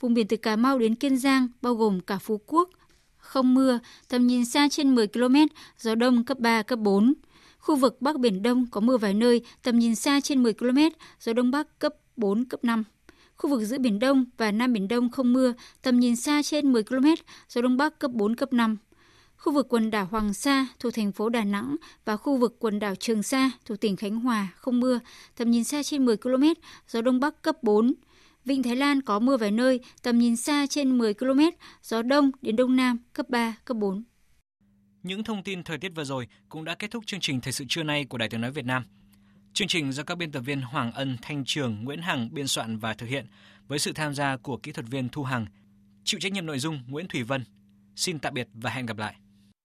[0.00, 2.70] Vùng biển từ Cà Mau đến Kiên Giang, bao gồm cả Phú Quốc,
[3.16, 3.78] không mưa,
[4.08, 5.36] tầm nhìn xa trên 10 km,
[5.78, 7.14] gió Đông cấp 3, cấp 4.
[7.62, 10.78] Khu vực Bắc Biển Đông có mưa vài nơi, tầm nhìn xa trên 10 km,
[11.20, 12.84] gió Đông Bắc cấp 4, cấp 5.
[13.36, 16.72] Khu vực giữa Biển Đông và Nam Biển Đông không mưa, tầm nhìn xa trên
[16.72, 17.06] 10 km,
[17.48, 18.76] gió Đông Bắc cấp 4, cấp 5.
[19.36, 22.78] Khu vực quần đảo Hoàng Sa thuộc thành phố Đà Nẵng và khu vực quần
[22.78, 25.00] đảo Trường Sa thuộc tỉnh Khánh Hòa không mưa,
[25.36, 26.44] tầm nhìn xa trên 10 km,
[26.88, 27.94] gió Đông Bắc cấp 4.
[28.44, 31.40] Vịnh Thái Lan có mưa vài nơi, tầm nhìn xa trên 10 km,
[31.82, 34.04] gió Đông đến Đông Nam cấp 3, cấp 4.
[35.02, 37.64] Những thông tin thời tiết vừa rồi cũng đã kết thúc chương trình Thời sự
[37.68, 38.84] trưa nay của Đài Tiếng Nói Việt Nam.
[39.52, 42.78] Chương trình do các biên tập viên Hoàng Ân, Thanh Trường, Nguyễn Hằng biên soạn
[42.78, 43.26] và thực hiện
[43.68, 45.46] với sự tham gia của kỹ thuật viên Thu Hằng,
[46.04, 47.44] chịu trách nhiệm nội dung Nguyễn Thủy Vân.
[47.96, 49.14] Xin tạm biệt và hẹn gặp lại.